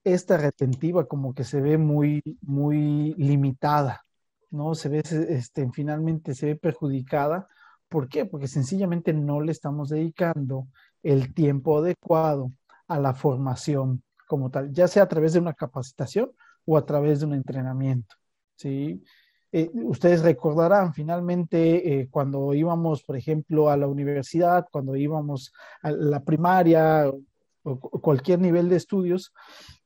esta 0.03 0.37
retentiva 0.37 1.05
como 1.07 1.33
que 1.33 1.43
se 1.43 1.61
ve 1.61 1.77
muy, 1.77 2.21
muy 2.41 3.13
limitada, 3.17 4.05
¿no? 4.51 4.75
Se 4.75 4.89
ve, 4.89 5.03
este, 5.29 5.69
finalmente 5.71 6.35
se 6.35 6.47
ve 6.47 6.55
perjudicada 6.55 7.47
¿Por 7.89 8.09
qué? 8.09 8.25
Porque 8.25 8.47
sencillamente 8.47 9.13
no 9.13 9.41
le 9.41 9.51
estamos 9.51 9.89
dedicando 9.89 10.67
el 11.03 11.33
tiempo 11.33 11.77
adecuado 11.79 12.51
a 12.87 12.99
la 12.99 13.13
formación 13.13 14.03
como 14.27 14.49
tal, 14.49 14.71
ya 14.73 14.87
sea 14.87 15.03
a 15.03 15.07
través 15.07 15.33
de 15.33 15.39
una 15.39 15.53
capacitación 15.53 16.31
o 16.65 16.77
a 16.77 16.85
través 16.85 17.19
de 17.19 17.27
un 17.27 17.33
entrenamiento. 17.33 18.15
¿sí? 18.55 19.03
Eh, 19.57 19.71
ustedes 19.73 20.21
recordarán 20.21 20.93
finalmente 20.93 22.01
eh, 22.01 22.09
cuando 22.11 22.53
íbamos, 22.53 23.03
por 23.03 23.15
ejemplo, 23.15 23.69
a 23.69 23.77
la 23.77 23.87
universidad, 23.87 24.65
cuando 24.69 24.97
íbamos 24.97 25.53
a 25.81 25.91
la 25.91 26.21
primaria 26.25 27.09
o, 27.63 27.79
cualquier 28.01 28.39
nivel 28.41 28.67
de 28.67 28.75
estudios, 28.75 29.31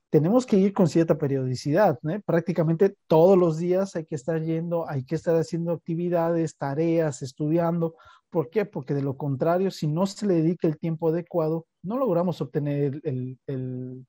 tenemos 0.09 0.47
que 0.47 0.57
ir 0.57 0.73
con 0.73 0.87
cierta 0.87 1.19
periodicidad, 1.19 1.99
prácticamente 2.25 2.95
todos 3.05 3.37
los 3.37 3.59
días 3.59 3.95
hay 3.95 4.05
que 4.05 4.15
estar 4.15 4.41
yendo, 4.41 4.89
hay 4.89 5.03
que 5.03 5.13
estar 5.13 5.35
haciendo 5.35 5.73
actividades, 5.73 6.57
tareas, 6.57 7.21
estudiando. 7.21 7.93
¿Por 8.31 8.49
qué? 8.49 8.65
Porque 8.65 8.95
de 8.95 9.03
lo 9.03 9.17
contrario, 9.17 9.69
si 9.69 9.85
no 9.85 10.07
se 10.07 10.25
le 10.25 10.33
dedica 10.33 10.67
el 10.67 10.79
tiempo 10.79 11.09
adecuado, 11.09 11.67
no 11.83 11.99
logramos 11.99 12.41
obtener 12.41 12.99
el, 13.03 13.37
el 13.45 14.07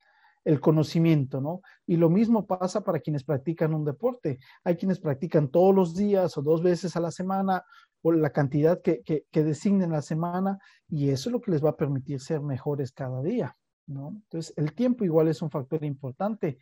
conocimiento, 0.60 1.40
¿no? 1.40 1.60
Y 1.86 1.96
lo 1.96 2.08
mismo 2.08 2.46
pasa 2.46 2.82
para 2.82 3.00
quienes 3.00 3.24
practican 3.24 3.74
un 3.74 3.84
deporte. 3.84 4.38
Hay 4.64 4.76
quienes 4.76 4.98
practican 4.98 5.50
todos 5.50 5.74
los 5.74 5.94
días 5.94 6.36
o 6.38 6.42
dos 6.42 6.62
veces 6.62 6.96
a 6.96 7.00
la 7.00 7.10
semana 7.10 7.64
o 8.02 8.12
la 8.12 8.30
cantidad 8.30 8.80
que, 8.80 9.02
que, 9.02 9.44
designen 9.44 9.92
la 9.92 10.02
semana 10.02 10.58
y 10.88 11.10
eso 11.10 11.28
es 11.28 11.32
lo 11.32 11.40
que 11.40 11.50
les 11.50 11.62
va 11.62 11.70
a 11.70 11.76
permitir 11.76 12.20
ser 12.20 12.40
mejores 12.40 12.92
cada 12.92 13.22
día, 13.22 13.56
¿no? 13.86 14.08
Entonces, 14.08 14.54
el 14.56 14.72
tiempo 14.72 15.04
igual 15.04 15.28
es 15.28 15.42
un 15.42 15.50
factor 15.50 15.84
importante, 15.84 16.58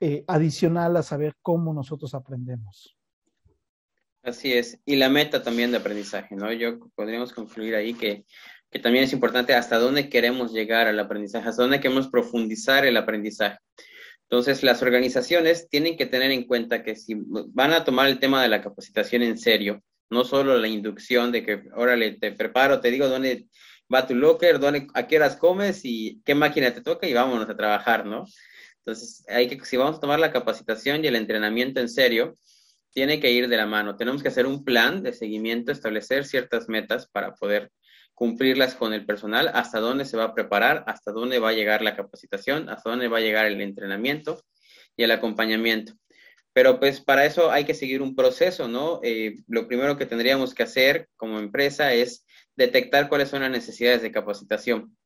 eh, 0.00 0.24
adicional 0.26 0.96
a 0.96 1.02
saber 1.02 1.36
cómo 1.40 1.72
nosotros 1.72 2.14
aprendemos. 2.14 2.96
Así 4.22 4.52
es, 4.52 4.80
y 4.84 4.96
la 4.96 5.10
meta 5.10 5.42
también 5.42 5.70
de 5.70 5.76
aprendizaje, 5.76 6.34
¿no? 6.34 6.52
Yo 6.52 6.78
podríamos 6.94 7.32
concluir 7.32 7.74
ahí 7.74 7.94
que 7.94 8.24
que 8.74 8.80
también 8.80 9.04
es 9.04 9.12
importante 9.12 9.54
hasta 9.54 9.78
dónde 9.78 10.08
queremos 10.08 10.52
llegar 10.52 10.88
al 10.88 10.98
aprendizaje, 10.98 11.48
hasta 11.48 11.62
dónde 11.62 11.78
queremos 11.78 12.08
profundizar 12.08 12.84
el 12.84 12.96
aprendizaje. 12.96 13.58
Entonces, 14.22 14.64
las 14.64 14.82
organizaciones 14.82 15.68
tienen 15.68 15.96
que 15.96 16.06
tener 16.06 16.32
en 16.32 16.42
cuenta 16.42 16.82
que 16.82 16.96
si 16.96 17.14
van 17.16 17.72
a 17.72 17.84
tomar 17.84 18.08
el 18.08 18.18
tema 18.18 18.42
de 18.42 18.48
la 18.48 18.60
capacitación 18.60 19.22
en 19.22 19.38
serio, 19.38 19.80
no 20.10 20.24
solo 20.24 20.58
la 20.58 20.66
inducción 20.66 21.30
de 21.30 21.44
que, 21.44 21.62
órale, 21.76 22.18
te 22.18 22.32
preparo, 22.32 22.80
te 22.80 22.90
digo 22.90 23.06
dónde 23.06 23.46
va 23.94 24.08
tu 24.08 24.16
locker, 24.16 24.58
dónde, 24.58 24.88
a 24.92 25.06
qué 25.06 25.18
horas 25.18 25.36
comes 25.36 25.82
y 25.84 26.20
qué 26.24 26.34
máquina 26.34 26.74
te 26.74 26.80
toca 26.80 27.06
y 27.06 27.12
vámonos 27.12 27.48
a 27.48 27.56
trabajar, 27.56 28.04
¿no? 28.04 28.24
Entonces, 28.78 29.24
hay 29.28 29.46
que, 29.46 29.64
si 29.64 29.76
vamos 29.76 29.98
a 29.98 30.00
tomar 30.00 30.18
la 30.18 30.32
capacitación 30.32 31.04
y 31.04 31.06
el 31.06 31.14
entrenamiento 31.14 31.78
en 31.78 31.88
serio, 31.88 32.34
tiene 32.90 33.20
que 33.20 33.30
ir 33.30 33.46
de 33.46 33.56
la 33.56 33.66
mano. 33.66 33.96
Tenemos 33.96 34.20
que 34.20 34.30
hacer 34.30 34.46
un 34.46 34.64
plan 34.64 35.04
de 35.04 35.12
seguimiento, 35.12 35.70
establecer 35.70 36.24
ciertas 36.24 36.68
metas 36.68 37.06
para 37.06 37.36
poder 37.36 37.70
cumplirlas 38.14 38.74
con 38.74 38.92
el 38.92 39.04
personal, 39.04 39.50
hasta 39.54 39.80
dónde 39.80 40.04
se 40.04 40.16
va 40.16 40.24
a 40.24 40.34
preparar, 40.34 40.84
hasta 40.86 41.12
dónde 41.12 41.38
va 41.38 41.50
a 41.50 41.54
llegar 41.54 41.82
la 41.82 41.96
capacitación, 41.96 42.68
hasta 42.68 42.90
dónde 42.90 43.08
va 43.08 43.18
a 43.18 43.22
llegar 43.22 43.46
el 43.46 43.60
entrenamiento 43.60 44.42
y 44.96 45.02
el 45.02 45.10
acompañamiento. 45.10 45.94
Pero 46.52 46.78
pues 46.78 47.00
para 47.00 47.26
eso 47.26 47.50
hay 47.50 47.64
que 47.64 47.74
seguir 47.74 48.00
un 48.00 48.14
proceso, 48.14 48.68
¿no? 48.68 49.00
Eh, 49.02 49.40
lo 49.48 49.66
primero 49.66 49.98
que 49.98 50.06
tendríamos 50.06 50.54
que 50.54 50.62
hacer 50.62 51.08
como 51.16 51.40
empresa 51.40 51.92
es 51.92 52.24
detectar 52.54 53.08
cuáles 53.08 53.28
son 53.28 53.42
las 53.42 53.50
necesidades 53.50 54.02
de 54.02 54.12
capacitación. 54.12 54.96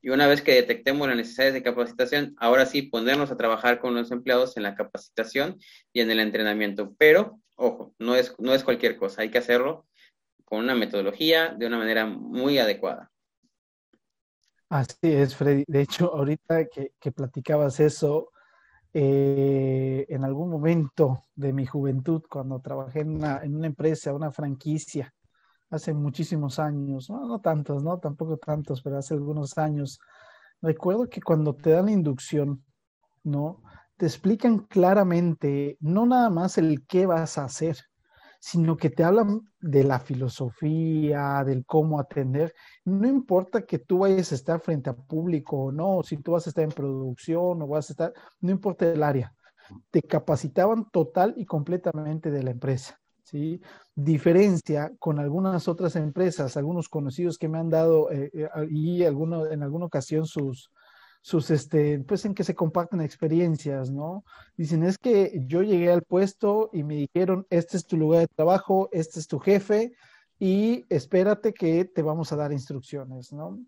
Y 0.00 0.10
una 0.10 0.28
vez 0.28 0.42
que 0.42 0.54
detectemos 0.54 1.08
las 1.08 1.16
necesidades 1.16 1.54
de 1.54 1.62
capacitación, 1.62 2.34
ahora 2.38 2.66
sí 2.66 2.82
ponernos 2.82 3.32
a 3.32 3.36
trabajar 3.36 3.80
con 3.80 3.94
los 3.94 4.12
empleados 4.12 4.56
en 4.56 4.62
la 4.62 4.76
capacitación 4.76 5.58
y 5.92 6.00
en 6.00 6.10
el 6.10 6.20
entrenamiento. 6.20 6.94
Pero, 6.96 7.40
ojo, 7.56 7.94
no 7.98 8.14
es, 8.14 8.34
no 8.38 8.54
es 8.54 8.62
cualquier 8.62 8.96
cosa, 8.96 9.22
hay 9.22 9.30
que 9.30 9.38
hacerlo 9.38 9.86
con 10.52 10.60
una 10.60 10.74
metodología 10.74 11.54
de 11.54 11.66
una 11.66 11.78
manera 11.78 12.04
muy 12.04 12.58
adecuada. 12.58 13.10
Así 14.68 14.98
es, 15.00 15.34
Freddy. 15.34 15.64
De 15.66 15.80
hecho, 15.80 16.14
ahorita 16.14 16.66
que, 16.66 17.10
platicabas 17.10 17.80
eso, 17.80 18.32
eh, 18.92 20.04
en 20.10 20.24
algún 20.24 20.50
momento 20.50 21.22
de 21.34 21.54
mi 21.54 21.64
juventud, 21.64 22.20
cuando 22.28 22.60
trabajé 22.60 23.00
en 23.00 23.14
una, 23.14 23.40
empresa, 23.42 24.12
una 24.12 24.30
franquicia, 24.30 25.10
hace 25.70 25.94
muchísimos 25.94 26.58
años, 26.58 27.08
no, 27.08 27.26
no, 27.26 27.40
tantos, 27.40 27.82
no, 27.82 27.98
tampoco 27.98 28.36
tantos, 28.36 28.82
pero 28.82 28.98
hace 28.98 29.14
algunos 29.14 29.56
años, 29.56 30.00
recuerdo 30.60 31.08
que 31.08 31.22
cuando 31.22 31.54
te 31.54 31.70
dan 31.70 31.86
la 31.86 31.92
inducción, 31.92 32.62
¿no? 33.24 33.62
Te 33.96 34.04
explican 34.04 34.58
claramente, 34.58 35.78
no 35.80 36.04
nada 36.04 36.28
más 36.28 36.58
el 36.58 36.86
qué 36.86 37.06
vas 37.06 37.38
a 37.38 37.44
hacer, 37.44 37.78
sino 38.42 38.76
que 38.76 38.90
te 38.90 39.04
hablan 39.04 39.48
de 39.60 39.84
la 39.84 40.00
filosofía, 40.00 41.44
del 41.46 41.64
cómo 41.64 42.00
atender. 42.00 42.52
No 42.84 43.06
importa 43.06 43.62
que 43.62 43.78
tú 43.78 44.00
vayas 44.00 44.32
a 44.32 44.34
estar 44.34 44.58
frente 44.58 44.90
a 44.90 44.96
público 44.96 45.66
o 45.66 45.72
no, 45.72 46.02
si 46.02 46.16
tú 46.16 46.32
vas 46.32 46.48
a 46.48 46.50
estar 46.50 46.64
en 46.64 46.72
producción 46.72 47.62
o 47.62 47.68
vas 47.68 47.88
a 47.88 47.92
estar, 47.92 48.12
no 48.40 48.50
importa 48.50 48.90
el 48.90 49.04
área. 49.04 49.32
Te 49.92 50.02
capacitaban 50.02 50.90
total 50.90 51.34
y 51.36 51.46
completamente 51.46 52.32
de 52.32 52.42
la 52.42 52.50
empresa. 52.50 53.00
¿sí? 53.22 53.62
Diferencia 53.94 54.90
con 54.98 55.20
algunas 55.20 55.68
otras 55.68 55.94
empresas, 55.94 56.56
algunos 56.56 56.88
conocidos 56.88 57.38
que 57.38 57.48
me 57.48 57.58
han 57.58 57.70
dado 57.70 58.10
eh, 58.10 58.28
eh, 58.34 58.48
y 58.68 59.04
alguno, 59.04 59.46
en 59.46 59.62
alguna 59.62 59.86
ocasión 59.86 60.26
sus, 60.26 60.68
sus, 61.22 61.50
este, 61.50 62.00
pues 62.00 62.24
en 62.24 62.34
que 62.34 62.44
se 62.44 62.54
comparten 62.54 63.00
experiencias, 63.00 63.90
¿no? 63.90 64.24
Dicen, 64.56 64.82
es 64.82 64.98
que 64.98 65.40
yo 65.46 65.62
llegué 65.62 65.90
al 65.90 66.02
puesto 66.02 66.68
y 66.72 66.82
me 66.82 66.96
dijeron, 66.96 67.46
este 67.48 67.76
es 67.76 67.86
tu 67.86 67.96
lugar 67.96 68.22
de 68.22 68.28
trabajo, 68.28 68.88
este 68.92 69.20
es 69.20 69.28
tu 69.28 69.38
jefe 69.38 69.92
y 70.38 70.84
espérate 70.88 71.54
que 71.54 71.84
te 71.84 72.02
vamos 72.02 72.32
a 72.32 72.36
dar 72.36 72.52
instrucciones, 72.52 73.32
¿no? 73.32 73.60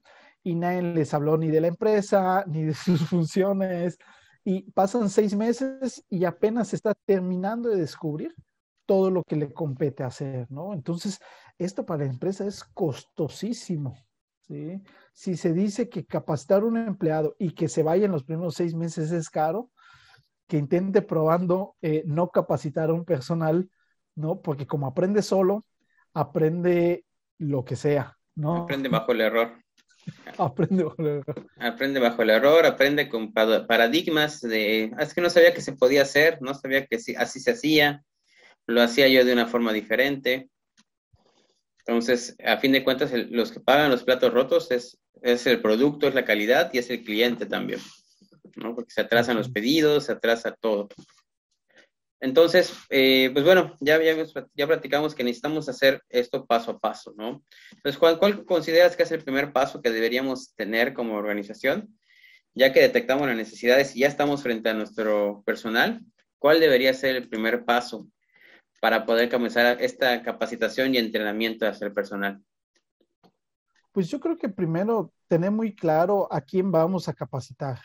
Y 0.43 0.57
nadie 0.57 0.83
les 0.83 1.15
habló 1.15 1.39
ni 1.39 1.49
de 1.49 1.61
la 1.61 1.69
empresa, 1.69 2.45
ni 2.49 2.65
de 2.65 2.75
sus 2.75 3.09
funciones, 3.09 3.99
y 4.45 4.71
pasan 4.73 5.09
seis 5.09 5.35
meses 5.35 6.05
y 6.11 6.25
apenas 6.25 6.75
está 6.75 6.93
terminando 7.07 7.71
de 7.71 7.77
descubrir 7.77 8.35
todo 8.85 9.11
lo 9.11 9.23
que 9.23 9.37
le 9.37 9.53
compete 9.53 10.03
hacer, 10.03 10.51
¿no? 10.51 10.75
Entonces, 10.75 11.21
esto 11.57 11.87
para 11.87 12.05
la 12.05 12.11
empresa 12.11 12.47
es 12.47 12.65
costosísimo, 12.65 13.97
¿sí? 14.47 14.83
si 15.13 15.37
se 15.37 15.53
dice 15.53 15.89
que 15.89 16.05
capacitar 16.05 16.63
a 16.63 16.67
un 16.67 16.77
empleado 16.77 17.37
y 17.39 17.53
que 17.53 17.69
se 17.69 17.83
vaya 17.83 18.07
en 18.07 18.13
los 18.13 18.25
primeros 18.25 18.55
seis 18.55 18.75
meses 18.75 19.13
es 19.13 19.31
caro, 19.31 19.71
que 20.49 20.59
intente 20.59 21.03
probando 21.03 21.77
eh, 21.81 22.03
no 22.07 22.29
capacitar 22.29 22.91
a 22.91 22.95
un 22.95 23.05
personal, 23.05 23.71
¿no? 24.15 24.41
Porque 24.43 24.67
como 24.67 24.87
aprende 24.87 25.23
solo, 25.23 25.65
aprende 26.13 27.05
lo 27.39 27.65
que 27.65 27.77
sea, 27.77 28.19
¿no? 28.35 28.65
Aprende 28.65 28.89
bajo 28.89 29.13
el 29.13 29.21
error. 29.21 29.53
aprende 30.39 30.85
bajo 30.85 31.01
el 31.01 31.07
error. 31.07 31.47
Aprende 31.59 32.01
bajo 32.01 32.23
el 32.23 32.31
error, 32.31 32.67
aprende 32.67 33.09
con 33.09 33.33
paradigmas 33.33 34.41
de, 34.41 34.93
ah, 34.99 35.03
es 35.03 35.15
que 35.15 35.21
no 35.21 35.31
sabía 35.31 35.55
que 35.55 35.63
se 35.63 35.73
podía 35.73 36.03
hacer, 36.03 36.43
no 36.43 36.55
sabía 36.55 36.87
que 36.87 36.97
así 37.17 37.41
se 37.41 37.53
hacía, 37.53 38.05
lo 38.67 38.83
hacía 38.83 39.09
yo 39.09 39.25
de 39.25 39.33
una 39.33 39.47
forma 39.47 39.73
diferente. 39.73 40.51
Entonces, 41.87 42.35
a 42.43 42.57
fin 42.57 42.73
de 42.73 42.83
cuentas, 42.83 43.13
los 43.13 43.53
que 43.53 43.61
pagan 43.61 43.91
los 43.91 44.05
platos 44.05 44.33
rotos 44.33 44.71
es, 44.71 44.99
es 45.21 45.47
el 45.47 45.61
producto, 45.61 46.09
es 46.09 46.15
la 46.15 46.25
calidad 46.25 46.71
y 46.73 46.79
es 46.79 46.89
el 46.89 47.05
cliente 47.05 47.45
también, 47.45 47.81
¿no? 48.57 48.75
Porque 48.75 48.91
se 48.91 49.03
atrasan 49.03 49.37
los 49.37 49.51
pedidos, 49.51 50.07
se 50.07 50.13
atrasa 50.13 50.57
todo. 50.59 50.89
Entonces, 52.21 52.73
eh, 52.89 53.29
pues 53.35 53.45
bueno, 53.45 53.77
ya, 53.81 54.03
ya, 54.03 54.17
ya, 54.55 54.67
platicamos 54.67 55.15
que 55.15 55.25
necesitamos 55.25 55.69
hacer 55.69 56.03
esto 56.09 56.47
paso 56.47 56.71
a 56.71 56.79
paso, 56.79 57.13
¿no? 57.19 57.45
Entonces, 57.73 57.99
Juan, 57.99 58.17
¿cuál 58.17 58.47
consideras 58.47 58.97
que 58.97 59.03
es 59.03 59.13
el 59.13 59.23
primer 59.23 59.53
paso 59.53 59.83
que 59.83 59.91
deberíamos 59.91 60.55
tener 60.55 60.95
como 60.95 61.17
organización? 61.17 61.99
Ya 62.55 62.73
que 62.73 62.81
detectamos 62.81 63.27
las 63.27 63.37
necesidades 63.37 63.95
y 63.95 64.01
ya 64.01 64.09
estamos 64.09 64.43
frente 64.43 64.71
a 64.71 64.75
nuestro 64.75 65.43
personal, 65.45 66.01
¿cuál 66.39 66.61
debería 66.61 66.95
ser 66.95 67.15
el 67.17 67.29
primer 67.29 67.67
paso 67.67 68.09
para 68.85 69.07
poder 69.07 69.31
comenzar 69.31 69.81
esta 69.81 70.23
capacitación 70.23 70.95
y 70.95 70.99
entrenamiento 70.99 71.67
hacia 71.67 71.87
el 71.87 71.95
personal? 71.95 72.45
Pues 73.93 74.11
yo 74.11 74.21
creo 74.21 74.37
que 74.37 74.51
primero 74.51 75.11
tener 75.27 75.51
muy 75.51 75.75
claro 75.75 76.29
a 76.31 76.43
quién 76.43 76.71
vamos 76.71 77.09
a 77.09 77.15
capacitar, 77.15 77.81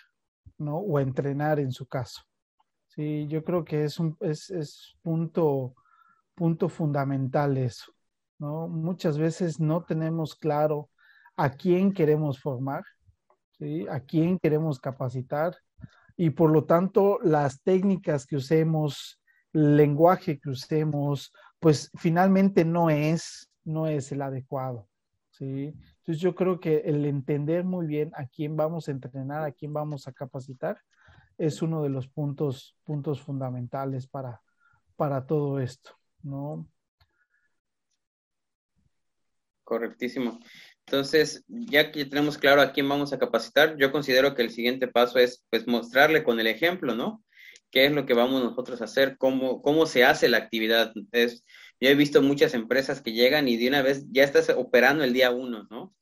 ¿no? 0.58 0.76
O 0.76 0.98
a 0.98 1.02
entrenar 1.02 1.58
en 1.58 1.72
su 1.72 1.88
caso. 1.88 2.22
Sí, 2.90 3.28
yo 3.30 3.46
creo 3.46 3.64
que 3.64 3.86
es 3.86 3.98
un 3.98 4.18
es, 4.20 4.50
es 4.50 4.98
punto, 5.02 5.74
punto 6.36 6.68
fundamental 6.68 7.56
eso, 7.56 7.94
¿no? 8.38 8.68
Muchas 8.68 9.18
veces 9.18 9.58
no 9.58 9.86
tenemos 9.86 10.36
claro 10.36 10.90
a 11.38 11.50
quién 11.50 11.94
queremos 11.94 12.42
formar, 12.42 12.84
¿sí? 13.58 13.88
A 13.88 14.02
quién 14.02 14.38
queremos 14.38 14.82
capacitar 14.82 15.56
y 16.18 16.32
por 16.32 16.52
lo 16.52 16.66
tanto 16.66 17.20
las 17.24 17.62
técnicas 17.62 18.26
que 18.26 18.36
usemos 18.36 19.19
lenguaje 19.54 20.40
que 20.40 20.50
usemos, 20.50 21.34
pues 21.60 21.92
finalmente 21.98 22.66
no 22.66 22.90
es, 22.90 23.52
no 23.64 23.88
es 23.88 24.12
el 24.12 24.22
adecuado. 24.22 24.88
¿sí? 25.32 25.74
Entonces 25.98 26.22
yo 26.22 26.36
creo 26.36 26.60
que 26.60 26.78
el 26.86 27.06
entender 27.06 27.64
muy 27.64 27.88
bien 27.88 28.12
a 28.16 28.26
quién 28.28 28.56
vamos 28.56 28.88
a 28.88 28.92
entrenar, 28.92 29.44
a 29.44 29.52
quién 29.52 29.74
vamos 29.74 30.08
a 30.08 30.14
capacitar, 30.14 30.80
es 31.38 31.62
uno 31.62 31.82
de 31.82 31.90
los 31.90 32.08
puntos, 32.08 32.76
puntos 32.84 33.22
fundamentales 33.22 34.08
para, 34.08 34.42
para 34.96 35.26
todo 35.26 35.60
esto, 35.60 35.92
¿no? 36.22 36.70
Correctísimo. 39.64 40.40
Entonces, 40.86 41.46
ya 41.48 41.92
que 41.92 42.04
tenemos 42.06 42.38
claro 42.38 42.62
a 42.62 42.72
quién 42.72 42.90
vamos 42.90 43.14
a 43.14 43.20
capacitar, 43.20 43.78
yo 43.78 43.92
considero 43.92 44.34
que 44.34 44.42
el 44.42 44.50
siguiente 44.50 44.88
paso 44.88 45.20
es 45.20 45.46
pues 45.50 45.68
mostrarle 45.68 46.24
con 46.24 46.40
el 46.40 46.48
ejemplo, 46.48 46.96
¿no? 46.96 47.24
¿Qué 47.72 47.86
es 47.86 47.92
lo 47.92 48.06
que 48.06 48.14
vamos 48.14 48.44
nosotros 48.44 48.82
a 48.82 48.86
hacer? 48.86 49.18
¿Cómo, 49.18 49.62
cómo 49.62 49.86
se 49.86 50.04
hace 50.04 50.28
la 50.30 50.38
actividad? 50.38 50.94
Es, 51.12 51.44
yo 51.80 51.90
he 51.90 51.96
visto 51.96 52.22
muchas 52.22 52.54
empresas 52.54 53.02
que 53.02 53.14
llegan 53.14 53.48
y 53.48 53.58
de 53.58 53.68
una 53.68 53.82
vez 53.82 54.06
ya 54.12 54.24
estás 54.24 54.50
operando 54.50 55.04
el 55.04 55.14
día 55.14 55.32
uno, 55.32 55.68
¿no? 55.70 55.94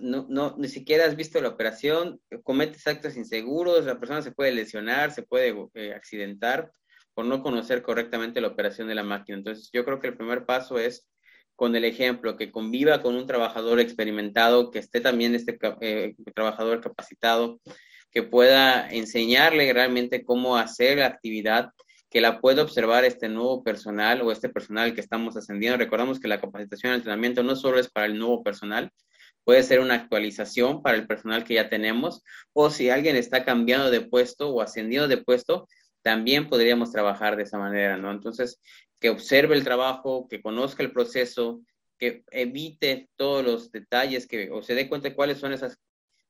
no, 0.00 0.26
no, 0.28 0.54
ni 0.56 0.68
siquiera 0.68 1.04
has 1.04 1.16
visto 1.16 1.40
la 1.40 1.48
operación, 1.48 2.20
cometes 2.44 2.86
actos 2.86 3.16
inseguros, 3.16 3.86
la 3.86 3.98
persona 3.98 4.22
se 4.22 4.30
puede 4.30 4.52
lesionar, 4.52 5.10
se 5.10 5.22
puede 5.22 5.54
eh, 5.74 5.92
accidentar 5.94 6.70
por 7.14 7.24
no 7.24 7.42
conocer 7.42 7.82
correctamente 7.82 8.40
la 8.40 8.48
operación 8.48 8.86
de 8.86 8.94
la 8.94 9.02
máquina. 9.02 9.38
Entonces, 9.38 9.70
yo 9.72 9.84
creo 9.84 9.98
que 9.98 10.06
el 10.08 10.16
primer 10.16 10.46
paso 10.46 10.78
es 10.78 11.08
con 11.56 11.74
el 11.74 11.84
ejemplo, 11.84 12.36
que 12.36 12.52
conviva 12.52 13.02
con 13.02 13.16
un 13.16 13.26
trabajador 13.26 13.80
experimentado, 13.80 14.70
que 14.70 14.78
esté 14.78 15.00
también 15.00 15.34
este 15.34 15.58
eh, 15.80 16.14
trabajador 16.32 16.80
capacitado, 16.80 17.60
que 18.10 18.22
pueda 18.22 18.88
enseñarle 18.90 19.72
realmente 19.72 20.24
cómo 20.24 20.56
hacer 20.56 20.98
la 20.98 21.06
actividad, 21.06 21.70
que 22.10 22.20
la 22.20 22.40
pueda 22.40 22.62
observar 22.62 23.04
este 23.04 23.28
nuevo 23.28 23.62
personal 23.62 24.22
o 24.22 24.32
este 24.32 24.48
personal 24.48 24.94
que 24.94 25.00
estamos 25.00 25.36
ascendiendo. 25.36 25.76
Recordamos 25.76 26.18
que 26.20 26.28
la 26.28 26.40
capacitación 26.40 26.92
y 26.92 26.96
entrenamiento 26.96 27.42
no 27.42 27.54
solo 27.54 27.78
es 27.78 27.90
para 27.90 28.06
el 28.06 28.18
nuevo 28.18 28.42
personal, 28.42 28.90
puede 29.44 29.62
ser 29.62 29.80
una 29.80 29.94
actualización 29.94 30.82
para 30.82 30.96
el 30.96 31.06
personal 31.06 31.44
que 31.44 31.54
ya 31.54 31.68
tenemos, 31.68 32.22
o 32.52 32.70
si 32.70 32.90
alguien 32.90 33.16
está 33.16 33.44
cambiando 33.44 33.90
de 33.90 34.02
puesto 34.02 34.50
o 34.50 34.60
ascendiendo 34.60 35.08
de 35.08 35.18
puesto, 35.18 35.68
también 36.02 36.48
podríamos 36.48 36.92
trabajar 36.92 37.36
de 37.36 37.44
esa 37.44 37.58
manera, 37.58 37.96
¿no? 37.96 38.10
Entonces, 38.10 38.60
que 39.00 39.10
observe 39.10 39.54
el 39.54 39.64
trabajo, 39.64 40.26
que 40.28 40.40
conozca 40.40 40.82
el 40.82 40.92
proceso, 40.92 41.60
que 41.98 42.24
evite 42.30 43.08
todos 43.16 43.44
los 43.44 43.72
detalles, 43.72 44.26
que 44.26 44.50
o 44.50 44.62
se 44.62 44.74
dé 44.74 44.88
cuenta 44.88 45.08
de 45.08 45.14
cuáles 45.14 45.38
son 45.38 45.52
esas 45.52 45.78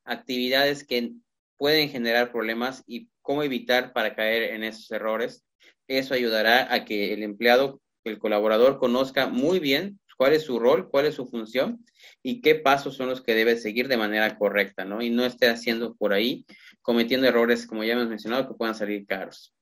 actividades 0.04 0.85
que 0.85 1.12
pueden 1.58 1.90
generar 1.90 2.32
problemas 2.32 2.82
y 2.86 3.10
cómo 3.20 3.42
evitar 3.42 3.92
para 3.92 4.14
caer 4.14 4.54
en 4.54 4.62
esos 4.62 4.90
errores. 4.90 5.44
Eso 5.86 6.14
ayudará 6.14 6.72
a 6.72 6.84
que 6.84 7.12
el 7.12 7.22
empleado, 7.22 7.80
el 8.04 8.18
colaborador 8.18 8.78
conozca 8.78 9.26
muy 9.26 9.58
bien 9.58 9.98
cuál 10.16 10.32
es 10.32 10.42
su 10.42 10.58
rol, 10.58 10.88
cuál 10.90 11.06
es 11.06 11.14
su 11.14 11.26
función 11.26 11.84
y 12.22 12.40
qué 12.40 12.54
pasos 12.54 12.96
son 12.96 13.08
los 13.08 13.20
que 13.20 13.34
debe 13.34 13.56
seguir 13.56 13.88
de 13.88 13.96
manera 13.96 14.36
correcta, 14.36 14.84
¿no? 14.84 15.02
Y 15.02 15.10
no 15.10 15.24
esté 15.24 15.48
haciendo 15.48 15.94
por 15.94 16.12
ahí, 16.12 16.46
cometiendo 16.82 17.26
errores, 17.26 17.66
como 17.66 17.84
ya 17.84 17.92
hemos 17.92 18.08
mencionado, 18.08 18.48
que 18.48 18.54
puedan 18.54 18.74
salir 18.74 19.06
caros. 19.06 19.54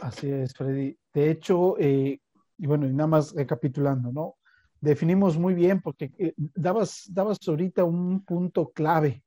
Así 0.00 0.30
es, 0.30 0.52
Freddy. 0.54 0.96
De 1.12 1.30
hecho, 1.30 1.78
eh, 1.78 2.18
y 2.58 2.66
bueno, 2.66 2.86
y 2.86 2.92
nada 2.92 3.06
más 3.06 3.32
recapitulando, 3.32 4.12
¿no? 4.12 4.36
Definimos 4.80 5.38
muy 5.38 5.54
bien 5.54 5.80
porque 5.80 6.12
eh, 6.18 6.34
dabas, 6.36 7.04
dabas 7.08 7.38
ahorita 7.46 7.84
un 7.84 8.24
punto 8.24 8.70
clave, 8.70 9.22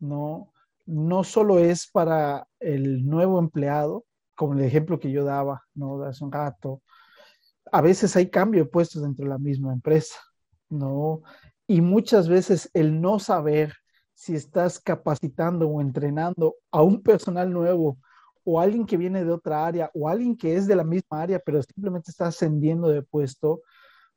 ¿no? 0.00 0.52
No 0.88 1.22
solo 1.22 1.58
es 1.58 1.86
para 1.86 2.46
el 2.60 3.06
nuevo 3.06 3.38
empleado, 3.38 4.06
como 4.34 4.54
el 4.54 4.62
ejemplo 4.62 4.98
que 4.98 5.10
yo 5.10 5.22
daba, 5.22 5.62
¿no? 5.74 6.02
Hace 6.02 6.24
un 6.24 6.32
rato, 6.32 6.80
a 7.70 7.82
veces 7.82 8.16
hay 8.16 8.30
cambio 8.30 8.64
de 8.64 8.70
puestos 8.70 9.02
dentro 9.02 9.24
de 9.24 9.28
la 9.28 9.38
misma 9.38 9.72
empresa, 9.72 10.16
¿no? 10.70 11.22
Y 11.66 11.82
muchas 11.82 12.28
veces 12.28 12.70
el 12.72 13.00
no 13.00 13.18
saber 13.18 13.74
si 14.14 14.34
estás 14.34 14.80
capacitando 14.80 15.68
o 15.68 15.80
entrenando 15.82 16.56
a 16.70 16.82
un 16.82 17.02
personal 17.02 17.52
nuevo 17.52 17.98
o 18.44 18.58
alguien 18.58 18.86
que 18.86 18.96
viene 18.96 19.24
de 19.24 19.30
otra 19.30 19.66
área 19.66 19.90
o 19.92 20.08
alguien 20.08 20.34
que 20.34 20.56
es 20.56 20.66
de 20.66 20.74
la 20.74 20.84
misma 20.84 21.20
área, 21.20 21.38
pero 21.38 21.62
simplemente 21.62 22.10
está 22.10 22.28
ascendiendo 22.28 22.88
de 22.88 23.02
puesto, 23.02 23.60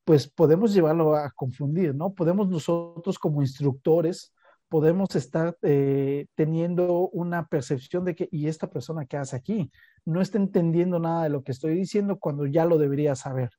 pues 0.05 0.25
podemos 0.25 0.73
llevarlo 0.73 1.15
a 1.15 1.31
confundir, 1.31 1.93
¿no? 1.93 2.13
Podemos 2.13 2.47
nosotros 2.47 3.19
como 3.19 3.41
instructores, 3.41 4.33
podemos 4.71 5.13
estar 5.17 5.57
eh, 5.63 6.27
teniendo 6.33 7.09
una 7.09 7.45
percepción 7.45 8.05
de 8.05 8.15
que, 8.15 8.29
¿y 8.31 8.47
esta 8.47 8.69
persona 8.69 9.05
qué 9.05 9.17
hace 9.17 9.35
aquí? 9.35 9.69
No 10.05 10.21
está 10.21 10.37
entendiendo 10.37 10.97
nada 10.97 11.23
de 11.23 11.29
lo 11.29 11.43
que 11.43 11.51
estoy 11.51 11.75
diciendo 11.75 12.17
cuando 12.17 12.45
ya 12.45 12.63
lo 12.63 12.77
debería 12.77 13.13
saber. 13.15 13.49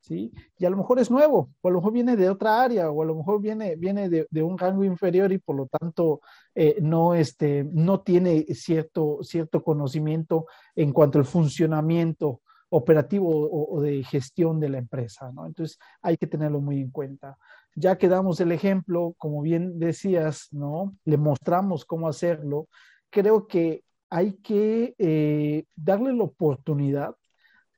¿Sí? 0.00 0.32
Y 0.58 0.64
a 0.64 0.70
lo 0.70 0.78
mejor 0.78 0.98
es 0.98 1.10
nuevo, 1.10 1.50
o 1.60 1.68
a 1.68 1.70
lo 1.70 1.78
mejor 1.78 1.92
viene 1.92 2.16
de 2.16 2.28
otra 2.28 2.60
área, 2.60 2.90
o 2.90 3.02
a 3.02 3.04
lo 3.04 3.14
mejor 3.14 3.40
viene, 3.40 3.76
viene 3.76 4.08
de, 4.08 4.42
un 4.42 4.58
rango 4.58 4.82
inferior 4.82 5.30
y 5.30 5.38
por 5.38 5.54
lo 5.56 5.66
tanto 5.66 6.22
eh, 6.54 6.78
no, 6.80 7.14
este, 7.14 7.64
no 7.70 8.00
tiene 8.00 8.42
cierto, 8.54 9.18
cierto 9.22 9.62
conocimiento 9.62 10.46
en 10.74 10.92
cuanto 10.92 11.18
al 11.18 11.24
funcionamiento 11.24 12.40
operativo 12.70 13.28
o, 13.28 13.80
de 13.82 14.02
gestión 14.02 14.58
de 14.58 14.70
la 14.70 14.78
empresa. 14.78 15.30
Entonces 15.46 15.78
hay 16.00 16.16
que 16.16 16.26
tenerlo 16.26 16.60
muy 16.60 16.80
en 16.80 16.90
cuenta 16.90 17.36
ya 17.74 17.96
que 17.98 18.08
damos 18.08 18.40
el 18.40 18.52
ejemplo, 18.52 19.14
como 19.18 19.42
bien 19.42 19.78
decías, 19.78 20.48
¿no? 20.52 20.96
Le 21.04 21.16
mostramos 21.16 21.84
cómo 21.84 22.08
hacerlo. 22.08 22.68
Creo 23.10 23.46
que 23.46 23.84
hay 24.10 24.34
que 24.34 24.94
eh, 24.98 25.64
darle 25.74 26.12
la 26.12 26.24
oportunidad 26.24 27.14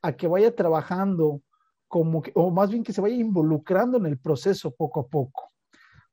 a 0.03 0.13
que 0.17 0.27
vaya 0.27 0.55
trabajando 0.55 1.41
como 1.89 2.23
que, 2.23 2.33
o 2.35 2.51
más 2.51 2.71
bien 2.71 2.83
que 2.83 2.93
se 2.93 3.01
vaya 3.01 3.15
involucrando 3.15 3.99
en 3.99 4.07
el 4.07 4.19
proceso 4.19 4.73
poco 4.73 5.01
a 5.01 5.07
poco. 5.07 5.51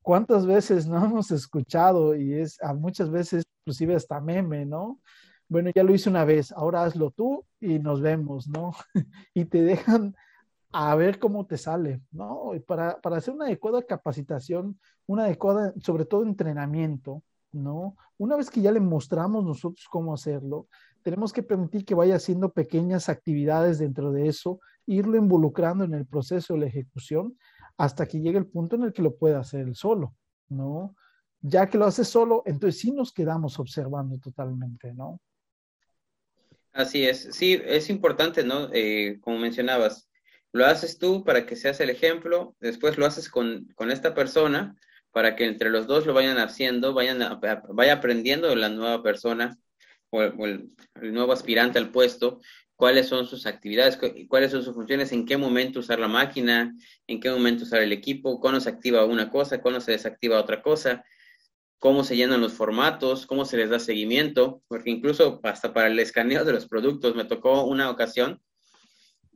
¿Cuántas 0.01 0.45
veces 0.45 0.87
no 0.87 1.03
hemos 1.03 1.31
escuchado 1.31 2.15
y 2.15 2.33
es 2.33 2.61
a 2.61 2.73
muchas 2.73 3.09
veces 3.09 3.43
inclusive 3.61 3.95
hasta 3.95 4.21
meme, 4.21 4.65
¿no? 4.65 4.99
Bueno, 5.47 5.71
ya 5.75 5.83
lo 5.83 5.93
hice 5.93 6.09
una 6.09 6.23
vez, 6.23 6.51
ahora 6.51 6.83
hazlo 6.83 7.11
tú 7.11 7.45
y 7.59 7.79
nos 7.79 8.01
vemos, 8.01 8.47
¿no? 8.47 8.71
y 9.33 9.45
te 9.45 9.61
dejan 9.61 10.15
a 10.71 10.95
ver 10.95 11.19
cómo 11.19 11.45
te 11.45 11.57
sale, 11.57 12.01
¿no? 12.11 12.51
para, 12.65 12.99
para 13.01 13.17
hacer 13.17 13.33
una 13.33 13.45
adecuada 13.45 13.81
capacitación, 13.81 14.79
una 15.05 15.25
adecuada, 15.25 15.73
sobre 15.81 16.05
todo 16.05 16.23
entrenamiento, 16.23 17.23
¿no? 17.51 17.97
Una 18.17 18.37
vez 18.37 18.49
que 18.49 18.61
ya 18.61 18.71
le 18.71 18.79
mostramos 18.79 19.43
nosotros 19.43 19.85
cómo 19.89 20.13
hacerlo, 20.13 20.67
tenemos 21.03 21.33
que 21.33 21.43
permitir 21.43 21.83
que 21.83 21.95
vaya 21.95 22.15
haciendo 22.15 22.53
pequeñas 22.53 23.09
actividades 23.09 23.79
dentro 23.79 24.11
de 24.11 24.27
eso, 24.27 24.59
irlo 24.85 25.17
involucrando 25.17 25.83
en 25.83 25.93
el 25.93 26.05
proceso 26.05 26.53
de 26.53 26.59
la 26.61 26.65
ejecución 26.67 27.37
hasta 27.77 28.07
que 28.07 28.21
llegue 28.21 28.37
el 28.37 28.47
punto 28.47 28.75
en 28.75 28.83
el 28.83 28.93
que 28.93 29.01
lo 29.01 29.15
pueda 29.15 29.39
hacer 29.39 29.61
él 29.61 29.75
solo, 29.75 30.15
¿no? 30.49 30.95
Ya 31.41 31.67
que 31.67 31.77
lo 31.77 31.85
hace 31.85 32.05
solo, 32.05 32.43
entonces 32.45 32.79
sí 32.79 32.91
nos 32.91 33.11
quedamos 33.11 33.59
observando 33.59 34.19
totalmente, 34.19 34.93
¿no? 34.93 35.19
Así 36.71 37.03
es, 37.03 37.29
sí, 37.31 37.59
es 37.65 37.89
importante, 37.89 38.43
¿no? 38.43 38.69
Eh, 38.71 39.19
como 39.21 39.39
mencionabas, 39.39 40.10
lo 40.53 40.65
haces 40.65 40.97
tú 40.97 41.23
para 41.23 41.45
que 41.45 41.55
seas 41.55 41.79
el 41.79 41.89
ejemplo, 41.89 42.55
después 42.59 42.97
lo 42.97 43.05
haces 43.05 43.29
con, 43.29 43.73
esta 43.89 44.13
persona 44.13 44.75
para 45.11 45.35
que 45.35 45.45
entre 45.45 45.69
los 45.69 45.87
dos 45.87 46.05
lo 46.05 46.13
vayan 46.13 46.37
haciendo, 46.37 46.93
vayan 46.93 47.39
vaya 47.69 47.93
aprendiendo 47.93 48.53
la 48.55 48.69
nueva 48.69 49.03
persona 49.03 49.57
o, 50.09 50.21
el, 50.21 50.69
nuevo 51.01 51.31
aspirante 51.31 51.79
al 51.79 51.91
puesto, 51.91 52.41
cuáles 52.75 53.07
son 53.07 53.25
sus 53.25 53.45
actividades, 53.45 53.97
cuáles 54.27 54.51
son 54.51 54.63
sus 54.63 54.73
funciones, 54.73 55.11
en 55.11 55.25
qué 55.25 55.37
momento 55.37 55.79
usar 55.79 55.99
la 55.99 56.07
máquina, 56.07 56.75
en 57.07 57.19
qué 57.19 57.29
momento 57.29 57.63
usar 57.63 57.81
el 57.81 57.91
equipo, 57.91 58.39
cuándo 58.39 58.59
se 58.59 58.69
activa 58.69 59.05
una 59.05 59.29
cosa, 59.29 59.61
cuándo 59.61 59.79
se 59.79 59.91
desactiva 59.91 60.39
otra 60.39 60.61
cosa, 60.61 61.03
cómo 61.79 62.03
se 62.03 62.15
llenan 62.15 62.41
los 62.41 62.53
formatos, 62.53 63.25
cómo 63.25 63.45
se 63.45 63.57
les 63.57 63.69
da 63.69 63.79
seguimiento, 63.79 64.61
porque 64.67 64.89
incluso 64.89 65.39
hasta 65.43 65.73
para 65.73 65.87
el 65.87 65.99
escaneo 65.99 66.43
de 66.43 66.53
los 66.53 66.67
productos 66.67 67.15
me 67.15 67.25
tocó 67.25 67.63
una 67.63 67.89
ocasión 67.89 68.41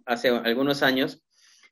hace 0.05 0.29
algunos 0.29 0.83
años 0.83 1.21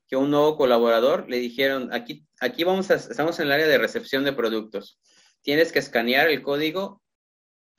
que 0.06 0.16
un 0.16 0.30
nuevo 0.30 0.56
colaborador 0.56 1.28
le 1.28 1.38
dijeron, 1.38 1.92
aquí, 1.92 2.26
aquí 2.40 2.64
vamos 2.64 2.90
estamos 2.90 3.38
en 3.38 3.46
el 3.46 3.52
área 3.52 3.66
de 3.66 3.78
recepción 3.78 4.24
de 4.24 4.32
productos. 4.32 4.98
Tienes 5.42 5.72
que 5.72 5.78
escanear 5.78 6.28
el 6.28 6.42
código 6.42 7.02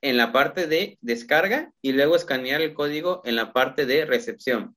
en 0.01 0.17
la 0.17 0.31
parte 0.31 0.67
de 0.67 0.97
descarga 1.01 1.71
y 1.81 1.91
luego 1.91 2.15
escanear 2.15 2.61
el 2.61 2.73
código 2.73 3.21
en 3.25 3.35
la 3.35 3.53
parte 3.53 3.85
de 3.85 4.05
recepción. 4.05 4.75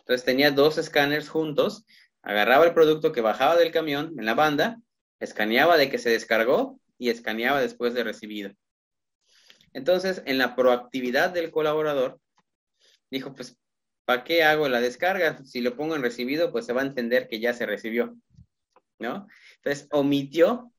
Entonces 0.00 0.24
tenía 0.24 0.50
dos 0.50 0.78
escáneres 0.78 1.28
juntos, 1.28 1.84
agarraba 2.22 2.64
el 2.64 2.74
producto 2.74 3.12
que 3.12 3.20
bajaba 3.20 3.56
del 3.56 3.72
camión 3.72 4.14
en 4.18 4.24
la 4.24 4.34
banda, 4.34 4.80
escaneaba 5.20 5.76
de 5.76 5.90
que 5.90 5.98
se 5.98 6.10
descargó 6.10 6.78
y 6.98 7.10
escaneaba 7.10 7.60
después 7.60 7.94
de 7.94 8.04
recibido. 8.04 8.52
Entonces, 9.72 10.22
en 10.24 10.38
la 10.38 10.56
proactividad 10.56 11.30
del 11.30 11.50
colaborador, 11.50 12.18
dijo, 13.10 13.34
pues 13.34 13.58
¿para 14.06 14.24
qué 14.24 14.44
hago 14.44 14.68
la 14.68 14.80
descarga? 14.80 15.44
Si 15.44 15.60
lo 15.60 15.76
pongo 15.76 15.94
en 15.96 16.02
recibido, 16.02 16.52
pues 16.52 16.64
se 16.64 16.72
va 16.72 16.80
a 16.80 16.86
entender 16.86 17.28
que 17.28 17.40
ya 17.40 17.52
se 17.52 17.66
recibió, 17.66 18.16
¿no? 18.98 19.26
Entonces, 19.56 19.88
omitió 19.90 20.72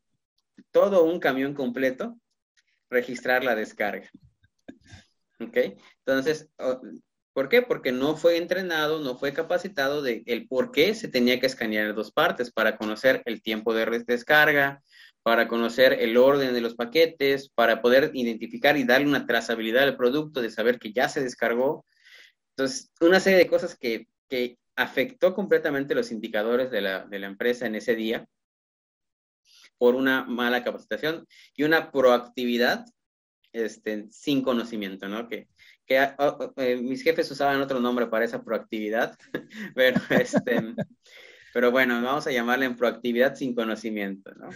todo 0.72 1.04
un 1.04 1.20
camión 1.20 1.54
completo 1.54 2.18
registrar 2.90 3.44
la 3.44 3.56
descarga. 3.56 4.10
¿Ok? 5.40 5.58
Entonces, 6.06 6.50
¿por 7.34 7.50
qué? 7.50 7.62
Porque 7.62 7.92
no 7.92 8.16
fue 8.16 8.38
entrenado, 8.38 9.02
no 9.02 9.18
fue 9.18 9.34
capacitado 9.34 10.02
de 10.02 10.24
el 10.26 10.48
por 10.48 10.72
qué 10.72 10.96
se 10.96 11.10
tenía 11.10 11.40
que 11.40 11.46
escanear 11.46 11.94
dos 11.94 12.12
partes 12.12 12.52
para 12.52 12.78
conocer 12.78 13.22
el 13.26 13.42
tiempo 13.42 13.74
de 13.74 13.86
descarga, 14.08 14.82
para 15.22 15.50
conocer 15.50 15.94
el 16.00 16.16
orden 16.16 16.54
de 16.54 16.62
los 16.62 16.76
paquetes, 16.76 17.50
para 17.50 17.82
poder 17.82 18.12
identificar 18.14 18.78
y 18.78 18.86
darle 18.86 19.08
una 19.08 19.26
trazabilidad 19.26 19.84
al 19.84 19.98
producto, 19.98 20.42
de 20.42 20.50
saber 20.50 20.80
que 20.80 20.94
ya 20.94 21.10
se 21.10 21.22
descargó, 21.22 21.86
entonces, 22.58 22.92
una 23.02 23.20
serie 23.20 23.38
de 23.38 23.48
cosas 23.48 23.78
que, 23.78 24.08
afectó 24.76 25.34
completamente 25.34 25.96
los 25.96 26.12
indicadores 26.12 26.70
de 26.70 26.82
la, 26.82 27.06
de 27.06 27.18
la 27.18 27.26
empresa 27.26 27.66
en 27.66 27.74
ese 27.74 27.96
día 27.96 28.28
por 29.80 29.96
una 29.96 30.24
mala 30.24 30.64
capacitación 30.64 31.26
y 31.56 31.64
una 31.64 31.92
proactividad 31.92 32.86
este, 33.54 34.06
sin 34.12 34.44
conocimiento, 34.44 35.08
¿no? 35.08 35.28
Que, 35.28 35.48
que 35.88 35.98
ah, 35.98 36.16
ah, 36.20 36.38
ah, 36.40 36.54
eh, 36.58 36.76
mis 36.78 37.02
jefes 37.02 37.32
usaban 37.32 37.60
otro 37.60 37.80
nombre 37.80 38.06
para 38.06 38.26
esa 38.26 38.44
proactividad, 38.44 39.18
pero, 39.76 40.00
este, 40.10 40.76
pero 41.54 41.72
bueno, 41.72 42.00
vamos 42.04 42.28
a 42.28 42.32
llamarla 42.32 42.66
en 42.66 42.76
proactividad 42.76 43.36
sin 43.36 43.56
conocimiento, 43.56 44.32
¿no? 44.36 44.50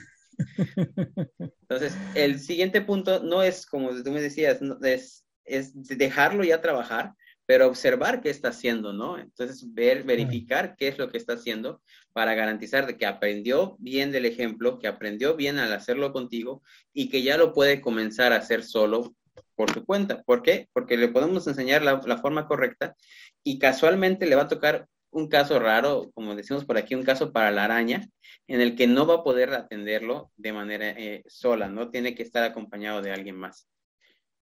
Entonces, 1.62 1.98
el 2.14 2.40
siguiente 2.40 2.82
punto 2.82 3.24
no 3.24 3.42
es, 3.42 3.66
como 3.66 3.90
tú 4.04 4.12
me 4.12 4.22
decías, 4.22 4.60
es, 4.84 5.26
es 5.46 5.72
dejarlo 5.98 6.44
ya 6.44 6.62
trabajar, 6.62 7.14
pero 7.46 7.68
observar 7.68 8.22
qué 8.22 8.30
está 8.30 8.50
haciendo, 8.50 8.94
¿no? 8.94 9.18
Entonces, 9.18 9.74
ver, 9.74 10.04
verificar 10.04 10.76
qué 10.78 10.88
es 10.88 10.98
lo 10.98 11.10
que 11.10 11.18
está 11.18 11.34
haciendo 11.34 11.82
para 12.14 12.34
garantizar 12.34 12.88
de 12.88 12.98
que 12.98 13.06
aprendió 13.06 13.76
bien 13.80 14.12
del 14.12 14.26
ejemplo, 14.26 14.80
que 14.80 14.88
aprendió 14.88 15.36
bien 15.36 15.58
al 15.58 15.74
hacerlo 15.74 16.14
contigo 16.14 16.64
y 16.94 17.10
que 17.10 17.24
ya 17.24 17.38
lo 17.38 17.54
puede 17.54 17.82
comenzar 17.82 18.34
a 18.34 18.38
hacer 18.38 18.64
solo 18.64 19.16
por 19.56 19.72
su 19.74 19.86
cuenta. 19.86 20.24
¿Por 20.24 20.42
qué? 20.44 20.70
Porque 20.74 20.98
le 20.98 21.08
podemos 21.08 21.46
enseñar 21.48 21.84
la, 21.84 22.18
forma 22.18 22.48
correcta 22.48 22.96
y 23.44 23.60
casualmente 23.60 24.26
le 24.26 24.36
va 24.36 24.44
a 24.44 24.48
tocar 24.48 24.88
un 25.12 25.28
caso 25.28 25.60
raro, 25.60 26.10
como 26.14 26.36
decimos 26.36 26.64
por 26.64 26.78
aquí, 26.78 26.96
un 26.96 27.04
caso 27.04 27.34
para 27.34 27.52
la 27.52 27.66
araña, 27.66 28.08
en 28.48 28.62
el 28.62 28.76
que 28.76 28.88
no 28.88 29.06
va 29.06 29.16
a 29.16 29.24
poder 29.24 29.54
atenderlo 29.54 30.32
de 30.38 30.54
manera 30.54 30.90
eh, 30.92 31.24
sola, 31.28 31.68
¿no? 31.68 31.90
Tiene 31.90 32.16
que 32.16 32.24
estar 32.24 32.44
acompañado 32.44 33.02
de 33.02 33.12
alguien 33.12 33.36
más. 33.36 33.68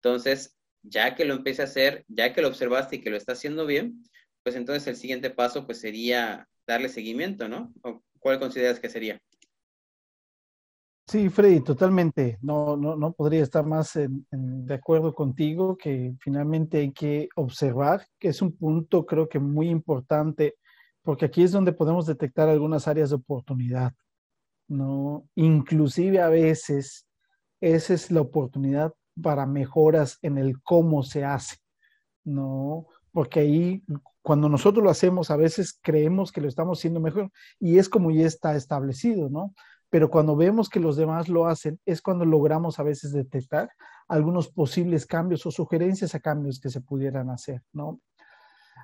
Entonces, 0.02 0.57
ya 0.82 1.14
que 1.14 1.24
lo 1.24 1.34
empiece 1.34 1.62
a 1.62 1.66
hacer, 1.66 2.04
ya 2.08 2.32
que 2.32 2.42
lo 2.42 2.48
observaste 2.48 2.96
y 2.96 3.00
que 3.00 3.10
lo 3.10 3.16
está 3.16 3.32
haciendo 3.32 3.66
bien, 3.66 4.02
pues 4.42 4.56
entonces 4.56 4.86
el 4.86 4.96
siguiente 4.96 5.30
paso 5.30 5.66
pues 5.66 5.80
sería 5.80 6.48
darle 6.66 6.88
seguimiento, 6.88 7.48
¿no? 7.48 7.72
¿Cuál 8.18 8.38
consideras 8.38 8.80
que 8.80 8.88
sería? 8.88 9.20
Sí, 11.06 11.30
Freddy, 11.30 11.64
totalmente. 11.64 12.38
No, 12.42 12.76
no, 12.76 12.94
no 12.94 13.12
podría 13.12 13.42
estar 13.42 13.64
más 13.64 13.98
de 14.30 14.74
acuerdo 14.74 15.14
contigo 15.14 15.76
que 15.76 16.14
finalmente 16.20 16.78
hay 16.78 16.92
que 16.92 17.30
observar, 17.34 18.06
que 18.18 18.28
es 18.28 18.42
un 18.42 18.54
punto 18.54 19.06
creo 19.06 19.26
que 19.26 19.38
muy 19.38 19.70
importante, 19.70 20.56
porque 21.02 21.24
aquí 21.24 21.42
es 21.42 21.52
donde 21.52 21.72
podemos 21.72 22.04
detectar 22.04 22.50
algunas 22.50 22.86
áreas 22.86 23.08
de 23.08 23.16
oportunidad, 23.16 23.94
¿no? 24.68 25.26
Inclusive 25.34 26.20
a 26.20 26.28
veces 26.28 27.06
esa 27.62 27.94
es 27.94 28.10
la 28.10 28.20
oportunidad 28.20 28.92
para 29.22 29.46
mejoras 29.46 30.18
en 30.22 30.38
el 30.38 30.62
cómo 30.62 31.02
se 31.02 31.24
hace, 31.24 31.56
¿no? 32.24 32.86
Porque 33.12 33.40
ahí, 33.40 33.82
cuando 34.22 34.48
nosotros 34.48 34.84
lo 34.84 34.90
hacemos, 34.90 35.30
a 35.30 35.36
veces 35.36 35.78
creemos 35.82 36.32
que 36.32 36.40
lo 36.40 36.48
estamos 36.48 36.78
haciendo 36.78 37.00
mejor 37.00 37.30
y 37.58 37.78
es 37.78 37.88
como 37.88 38.10
ya 38.10 38.26
está 38.26 38.54
establecido, 38.54 39.28
¿no? 39.28 39.54
Pero 39.90 40.10
cuando 40.10 40.36
vemos 40.36 40.68
que 40.68 40.80
los 40.80 40.96
demás 40.96 41.28
lo 41.28 41.46
hacen, 41.46 41.80
es 41.86 42.02
cuando 42.02 42.24
logramos 42.24 42.78
a 42.78 42.82
veces 42.82 43.12
detectar 43.12 43.70
algunos 44.06 44.48
posibles 44.48 45.06
cambios 45.06 45.46
o 45.46 45.50
sugerencias 45.50 46.14
a 46.14 46.20
cambios 46.20 46.60
que 46.60 46.68
se 46.70 46.80
pudieran 46.80 47.30
hacer, 47.30 47.62
¿no? 47.72 48.00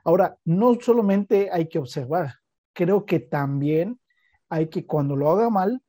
Ahora, 0.04 0.36
no 0.44 0.78
solamente 0.80 1.50
hay 1.50 1.68
que 1.68 1.78
observar, 1.78 2.34
creo 2.72 3.06
que 3.06 3.20
también 3.20 4.00
hay 4.48 4.68
que 4.68 4.86
cuando 4.86 5.16
lo 5.16 5.30
haga 5.30 5.48
mal, 5.50 5.82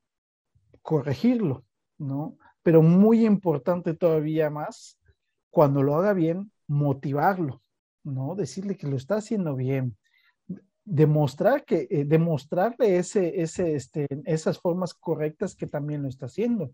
corregirlo, 0.82 1.66
¿no? 1.98 2.38
Pero 2.66 2.82
muy 2.82 3.28
importante 3.28 3.94
todavía 3.94 4.50
más, 4.50 4.98
cuando 5.52 5.84
lo 5.84 5.98
haga 5.98 6.14
bien, 6.14 6.52
motivarlo, 6.66 7.62
¿no? 8.04 8.34
Decirle 8.34 8.76
que 8.76 8.88
lo 8.88 8.96
está 8.96 9.18
haciendo 9.18 9.56
bien, 9.56 9.96
demostrar 10.84 11.64
que, 11.64 11.88
eh, 11.92 12.06
demostrarle 12.06 12.98
ese, 12.98 13.40
ese, 13.40 13.76
este, 13.76 14.08
esas 14.26 14.58
formas 14.60 14.96
correctas 14.96 15.56
que 15.56 15.68
también 15.68 16.02
lo 16.02 16.10
está 16.10 16.26
haciendo. 16.26 16.72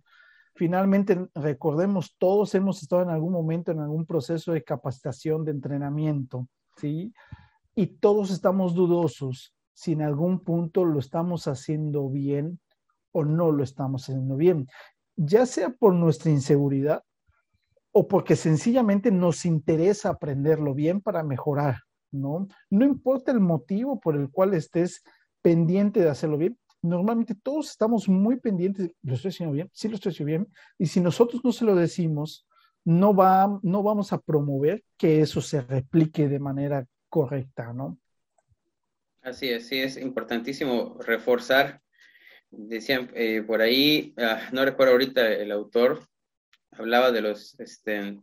Finalmente, 0.56 1.28
recordemos, 1.36 2.16
todos 2.18 2.56
hemos 2.56 2.82
estado 2.82 3.02
en 3.02 3.10
algún 3.10 3.34
momento 3.34 3.74
en 3.74 3.80
algún 3.80 4.06
proceso 4.06 4.54
de 4.54 4.64
capacitación, 4.64 5.44
de 5.44 5.52
entrenamiento, 5.52 6.48
¿sí? 6.78 7.14
Y 7.76 7.88
todos 7.88 8.32
estamos 8.32 8.76
dudosos 8.76 9.54
si 9.74 9.92
en 9.92 10.04
algún 10.04 10.40
punto 10.40 10.86
lo 10.86 11.00
estamos 11.00 11.50
haciendo 11.50 12.08
bien 12.10 12.62
o 13.12 13.26
no 13.26 13.52
lo 13.52 13.62
estamos 13.62 14.04
haciendo 14.04 14.38
bien 14.38 14.70
ya 15.16 15.46
sea 15.46 15.70
por 15.70 15.94
nuestra 15.94 16.32
inseguridad 16.32 17.04
o 17.92 18.08
porque 18.08 18.36
sencillamente 18.36 19.12
nos 19.12 19.46
interesa 19.46 20.10
aprenderlo 20.10 20.74
bien 20.74 21.02
para 21.02 21.24
mejorar, 21.24 21.80
¿no? 22.12 22.48
No 22.70 22.86
importa 22.86 23.32
el 23.32 23.40
motivo 23.40 24.00
por 24.00 24.16
el 24.16 24.30
cual 24.30 24.54
estés 24.54 25.04
pendiente 25.42 26.00
de 26.00 26.10
hacerlo 26.10 26.38
bien. 26.38 26.58
Normalmente 26.82 27.36
todos 27.36 27.70
estamos 27.70 28.08
muy 28.08 28.40
pendientes, 28.40 28.92
¿lo 29.04 29.16
estoy 29.16 29.30
haciendo 29.30 29.54
bien? 29.54 29.70
Sí, 29.74 29.88
lo 29.88 29.96
estoy 29.96 30.12
haciendo 30.12 30.30
bien. 30.30 30.48
Y 30.78 30.88
si 30.88 31.00
nosotros 31.00 31.42
no 31.44 31.52
se 31.52 31.66
lo 31.66 31.76
decimos, 31.76 32.48
no, 32.84 33.14
va, 33.14 33.60
no 33.62 33.84
vamos 33.84 34.14
a 34.14 34.20
promover 34.20 34.84
que 34.98 35.22
eso 35.22 35.42
se 35.42 35.62
replique 35.62 36.28
de 36.28 36.40
manera 36.40 36.88
correcta, 37.10 37.74
¿no? 37.74 38.00
Así 39.22 39.50
es, 39.50 39.68
sí, 39.68 39.80
es 39.80 39.98
importantísimo 39.98 40.98
reforzar 41.00 41.82
decían 42.52 43.10
eh, 43.16 43.42
por 43.42 43.62
ahí, 43.62 44.14
ah, 44.18 44.50
no 44.52 44.64
recuerdo 44.64 44.94
ahorita 44.94 45.32
el 45.34 45.52
autor, 45.52 46.08
hablaba 46.72 47.12
de 47.12 47.22
los 47.22 47.60
este, 47.60 48.20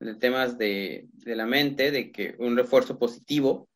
de 0.00 0.14
temas 0.16 0.58
de, 0.58 1.06
de, 1.12 1.36
la 1.36 1.46
mente, 1.46 1.90
de 1.90 2.12
que 2.12 2.34
un 2.38 2.56
refuerzo 2.56 2.98
positivo 2.98 3.68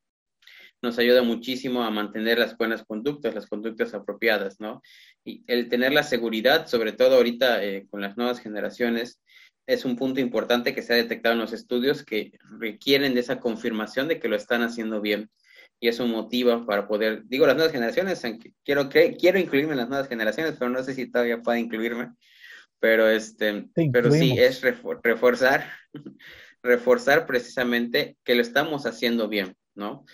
nos 0.82 0.98
ayuda 0.98 1.22
muchísimo 1.22 1.82
a 1.82 1.90
mantener 1.90 2.38
las 2.38 2.56
buenas 2.56 2.84
conductas, 2.84 3.34
las 3.34 3.46
conductas 3.46 3.94
apropiadas, 3.94 4.60
¿no? 4.60 4.82
Y 5.24 5.42
el 5.46 5.68
tener 5.68 5.92
la 5.92 6.02
seguridad, 6.02 6.66
sobre 6.66 6.92
todo 6.92 7.16
ahorita 7.16 7.64
eh, 7.64 7.86
con 7.90 8.02
las 8.02 8.16
nuevas 8.16 8.40
generaciones, 8.40 9.20
es 9.66 9.86
un 9.86 9.96
punto 9.96 10.20
importante 10.20 10.74
que 10.74 10.82
se 10.82 10.92
ha 10.92 10.96
detectado 10.96 11.32
en 11.34 11.40
los 11.40 11.54
estudios 11.54 12.04
que 12.04 12.32
requieren 12.58 13.14
de 13.14 13.20
esa 13.20 13.40
confirmación 13.40 14.08
de 14.08 14.20
que 14.20 14.28
lo 14.28 14.36
están 14.36 14.62
haciendo 14.62 15.00
bien 15.00 15.30
y 15.84 15.88
eso 15.88 16.06
motiva 16.06 16.64
para 16.64 16.88
poder, 16.88 17.24
digo 17.26 17.46
las 17.46 17.56
nuevas 17.56 17.70
generaciones, 17.70 18.22
quiero, 18.64 18.88
quiero 18.88 19.38
incluirme 19.38 19.72
en 19.72 19.76
las 19.76 19.88
nuevas 19.90 20.08
generaciones, 20.08 20.54
pero 20.58 20.70
no 20.70 20.82
sé 20.82 20.94
si 20.94 21.10
todavía 21.10 21.42
puede 21.42 21.60
incluirme, 21.60 22.14
pero, 22.80 23.06
este, 23.06 23.68
pero 23.92 24.10
sí, 24.10 24.34
es 24.38 24.62
reforzar, 24.62 25.70
reforzar 26.62 27.26
precisamente 27.26 28.16
que 28.24 28.34
lo 28.34 28.40
estamos 28.40 28.86
haciendo 28.86 29.28
bien, 29.28 29.56
¿no? 29.74 30.06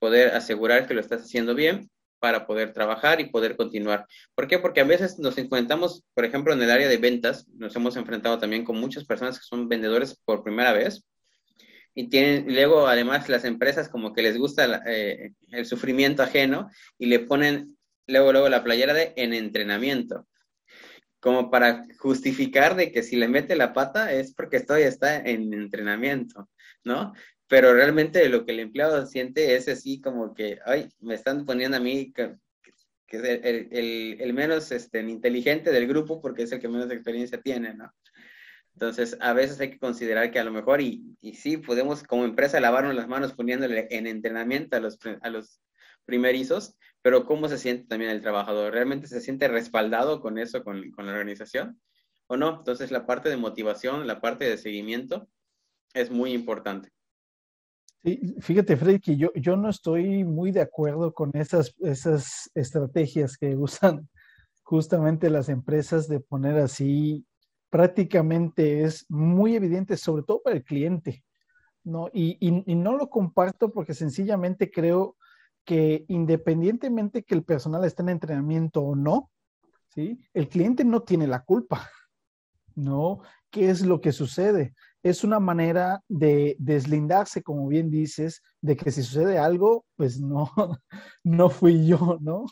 Poder 0.00 0.34
asegurar 0.34 0.88
que 0.88 0.94
lo 0.94 1.00
estás 1.00 1.22
haciendo 1.22 1.54
bien 1.54 1.88
para 2.18 2.44
poder 2.44 2.72
trabajar 2.72 3.20
y 3.20 3.30
poder 3.30 3.56
continuar. 3.56 4.06
¿Por 4.34 4.48
qué? 4.48 4.58
Porque 4.58 4.80
a 4.80 4.84
veces 4.84 5.20
nos 5.20 5.38
enfrentamos, 5.38 6.02
por 6.14 6.24
ejemplo, 6.24 6.52
en 6.52 6.62
el 6.62 6.70
área 6.72 6.88
de 6.88 6.96
ventas, 6.96 7.46
nos 7.50 7.76
hemos 7.76 7.94
enfrentado 7.94 8.40
también 8.40 8.64
con 8.64 8.76
muchas 8.76 9.04
personas 9.04 9.38
que 9.38 9.44
son 9.44 9.68
vendedores 9.68 10.20
por 10.24 10.42
primera 10.42 10.72
vez 10.72 11.04
y 11.94 12.08
tienen, 12.08 12.46
luego 12.46 12.86
además 12.86 13.28
las 13.28 13.44
empresas 13.44 13.88
como 13.88 14.12
que 14.12 14.22
les 14.22 14.38
gusta 14.38 14.82
eh, 14.86 15.32
el 15.50 15.66
sufrimiento 15.66 16.22
ajeno 16.22 16.70
y 16.98 17.06
le 17.06 17.20
ponen 17.20 17.76
luego, 18.06 18.32
luego 18.32 18.48
la 18.48 18.64
playera 18.64 18.94
de 18.94 19.12
en 19.16 19.34
entrenamiento, 19.34 20.26
como 21.20 21.50
para 21.50 21.86
justificar 21.98 22.76
de 22.76 22.90
que 22.92 23.02
si 23.02 23.16
le 23.16 23.28
mete 23.28 23.56
la 23.56 23.72
pata 23.72 24.12
es 24.12 24.34
porque 24.34 24.60
todavía 24.60 24.88
está 24.88 25.16
en 25.18 25.52
entrenamiento, 25.52 26.48
¿no? 26.84 27.12
Pero 27.46 27.74
realmente 27.74 28.28
lo 28.28 28.46
que 28.46 28.52
el 28.52 28.60
empleado 28.60 29.06
siente 29.06 29.54
es 29.54 29.68
así 29.68 30.00
como 30.00 30.34
que, 30.34 30.58
ay, 30.64 30.88
me 31.00 31.14
están 31.14 31.44
poniendo 31.44 31.76
a 31.76 31.80
mí 31.80 32.12
que, 32.12 32.36
el, 33.10 34.18
el, 34.18 34.32
menos 34.32 34.72
este, 34.72 35.00
inteligente 35.00 35.70
del 35.70 35.86
grupo 35.86 36.18
porque 36.22 36.44
es 36.44 36.52
el 36.52 36.60
que 36.60 36.68
menos 36.68 36.90
experiencia 36.90 37.38
tiene, 37.42 37.74
¿no? 37.74 37.92
Entonces, 38.74 39.16
a 39.20 39.32
veces 39.32 39.60
hay 39.60 39.70
que 39.70 39.78
considerar 39.78 40.30
que 40.30 40.38
a 40.38 40.44
lo 40.44 40.50
mejor, 40.50 40.80
y, 40.80 41.16
y 41.20 41.34
sí, 41.34 41.56
podemos 41.56 42.02
como 42.02 42.24
empresa 42.24 42.60
lavarnos 42.60 42.94
las 42.94 43.08
manos 43.08 43.34
poniéndole 43.34 43.86
en 43.90 44.06
entrenamiento 44.06 44.76
a 44.76 44.80
los, 44.80 44.98
a 45.20 45.30
los 45.30 45.60
primerizos, 46.04 46.76
pero 47.02 47.26
¿cómo 47.26 47.48
se 47.48 47.58
siente 47.58 47.86
también 47.86 48.10
el 48.10 48.22
trabajador? 48.22 48.72
¿Realmente 48.72 49.08
se 49.08 49.20
siente 49.20 49.48
respaldado 49.48 50.20
con 50.20 50.38
eso, 50.38 50.64
con, 50.64 50.90
con 50.92 51.06
la 51.06 51.12
organización? 51.12 51.80
¿O 52.28 52.36
no? 52.36 52.58
Entonces, 52.58 52.90
la 52.90 53.06
parte 53.06 53.28
de 53.28 53.36
motivación, 53.36 54.06
la 54.06 54.20
parte 54.20 54.44
de 54.48 54.56
seguimiento 54.56 55.28
es 55.92 56.10
muy 56.10 56.32
importante. 56.32 56.90
Sí, 58.04 58.34
fíjate, 58.40 58.76
Freddy, 58.76 58.98
que 58.98 59.16
yo, 59.16 59.32
yo 59.34 59.56
no 59.56 59.68
estoy 59.68 60.24
muy 60.24 60.50
de 60.50 60.60
acuerdo 60.60 61.12
con 61.12 61.30
esas, 61.34 61.74
esas 61.80 62.50
estrategias 62.54 63.36
que 63.36 63.54
usan 63.54 64.08
justamente 64.62 65.30
las 65.30 65.48
empresas 65.48 66.08
de 66.08 66.18
poner 66.18 66.56
así 66.56 67.24
prácticamente 67.72 68.82
es 68.82 69.06
muy 69.08 69.56
evidente, 69.56 69.96
sobre 69.96 70.24
todo 70.24 70.42
para 70.42 70.56
el 70.56 70.62
cliente, 70.62 71.24
¿no? 71.84 72.10
Y, 72.12 72.36
no 72.66 72.98
lo 72.98 73.08
comparto 73.08 73.72
porque 73.72 73.94
sencillamente 73.94 74.70
creo 74.70 75.16
que 75.64 76.04
independientemente 76.08 77.22
que 77.22 77.34
el 77.34 77.44
personal 77.44 77.82
esté 77.84 78.02
en 78.02 78.10
entrenamiento 78.10 78.82
o 78.82 78.94
no, 78.94 79.30
¿sí? 79.88 80.20
El 80.34 80.50
cliente 80.50 80.84
no 80.84 81.00
tiene 81.00 81.26
la 81.26 81.44
culpa, 81.44 81.88
¿no? 82.74 83.20
¿Qué 83.48 83.70
es 83.70 83.80
lo 83.80 84.02
que 84.02 84.12
sucede? 84.12 84.74
es 85.02 85.24
una 85.24 85.40
manera 85.40 86.00
de 86.08 86.54
deslindarse, 86.60 87.42
como 87.42 87.66
bien 87.66 87.90
dices, 87.90 88.40
de 88.60 88.76
que 88.76 88.92
si 88.92 89.02
sucede 89.02 89.36
algo, 89.36 89.84
pues 89.96 90.20
no, 90.20 90.48
no 91.24 91.50
fui 91.50 91.86
yo, 91.86 92.18
¿no? 92.20 92.44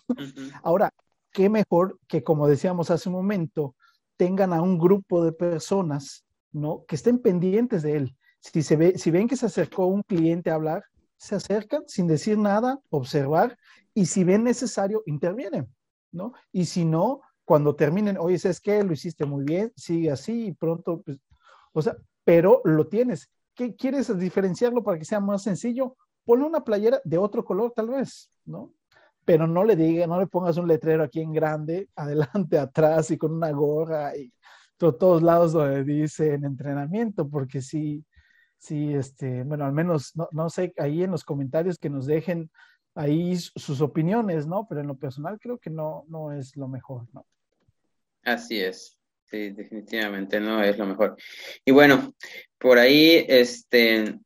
Ahora, 0.64 0.90
qué 1.30 1.48
mejor 1.48 2.00
que, 2.08 2.24
como 2.24 2.48
decíamos 2.48 2.90
hace 2.90 3.08
un 3.08 3.14
momento, 3.14 3.76
tengan 4.20 4.52
a 4.52 4.60
un 4.60 4.76
grupo 4.76 5.24
de 5.24 5.32
personas, 5.32 6.26
¿no? 6.52 6.84
Que 6.86 6.96
estén 6.96 7.20
pendientes 7.20 7.82
de 7.82 7.96
él. 7.96 8.16
Si, 8.40 8.62
se 8.62 8.76
ve, 8.76 8.98
si 8.98 9.10
ven 9.10 9.26
que 9.26 9.34
se 9.34 9.46
acercó 9.46 9.86
un 9.86 10.02
cliente 10.02 10.50
a 10.50 10.56
hablar, 10.56 10.84
se 11.16 11.36
acercan 11.36 11.84
sin 11.86 12.06
decir 12.06 12.36
nada, 12.36 12.78
observar, 12.90 13.56
y 13.94 14.04
si 14.04 14.22
ven 14.22 14.44
necesario, 14.44 15.02
intervienen, 15.06 15.74
¿no? 16.12 16.34
Y 16.52 16.66
si 16.66 16.84
no, 16.84 17.22
cuando 17.46 17.74
terminen, 17.76 18.18
oye, 18.18 18.38
¿sabes 18.38 18.60
qué? 18.60 18.84
Lo 18.84 18.92
hiciste 18.92 19.24
muy 19.24 19.42
bien, 19.42 19.72
sigue 19.74 20.10
así 20.10 20.48
y 20.48 20.52
pronto, 20.52 21.00
pues, 21.00 21.18
o 21.72 21.80
sea, 21.80 21.96
pero 22.22 22.60
lo 22.64 22.88
tienes. 22.88 23.30
¿Qué 23.54 23.74
quieres 23.74 24.14
diferenciarlo 24.18 24.82
para 24.82 24.98
que 24.98 25.06
sea 25.06 25.20
más 25.20 25.44
sencillo? 25.44 25.96
Ponle 26.26 26.44
una 26.44 26.62
playera 26.62 27.00
de 27.04 27.16
otro 27.16 27.42
color, 27.42 27.72
tal 27.74 27.88
vez, 27.88 28.28
¿no? 28.44 28.74
Pero 29.30 29.46
no 29.46 29.62
le 29.62 29.76
diga, 29.76 30.08
no 30.08 30.18
le 30.18 30.26
pongas 30.26 30.56
un 30.56 30.66
letrero 30.66 31.04
aquí 31.04 31.20
en 31.20 31.32
grande, 31.32 31.88
adelante, 31.94 32.58
atrás 32.58 33.12
y 33.12 33.16
con 33.16 33.32
una 33.32 33.52
gorra 33.52 34.16
y 34.16 34.32
todos 34.76 35.22
lados 35.22 35.52
donde 35.52 35.84
dice 35.84 36.34
en 36.34 36.44
entrenamiento, 36.44 37.28
porque 37.28 37.60
sí, 37.60 38.04
sí, 38.58 38.92
este, 38.92 39.44
bueno, 39.44 39.66
al 39.66 39.72
menos, 39.72 40.16
no, 40.16 40.28
no 40.32 40.50
sé, 40.50 40.74
ahí 40.78 41.04
en 41.04 41.12
los 41.12 41.22
comentarios 41.22 41.78
que 41.78 41.88
nos 41.88 42.06
dejen 42.06 42.50
ahí 42.96 43.36
sus 43.36 43.80
opiniones, 43.80 44.48
¿no? 44.48 44.66
Pero 44.68 44.80
en 44.80 44.88
lo 44.88 44.96
personal 44.96 45.38
creo 45.38 45.58
que 45.58 45.70
no, 45.70 46.06
no 46.08 46.32
es 46.32 46.56
lo 46.56 46.66
mejor, 46.66 47.06
¿no? 47.12 47.24
Así 48.24 48.58
es. 48.58 48.98
Sí, 49.26 49.50
definitivamente 49.50 50.40
no 50.40 50.60
es 50.60 50.76
lo 50.76 50.86
mejor. 50.86 51.16
Y 51.64 51.70
bueno, 51.70 52.14
por 52.58 52.78
ahí, 52.78 53.24
este, 53.28 54.18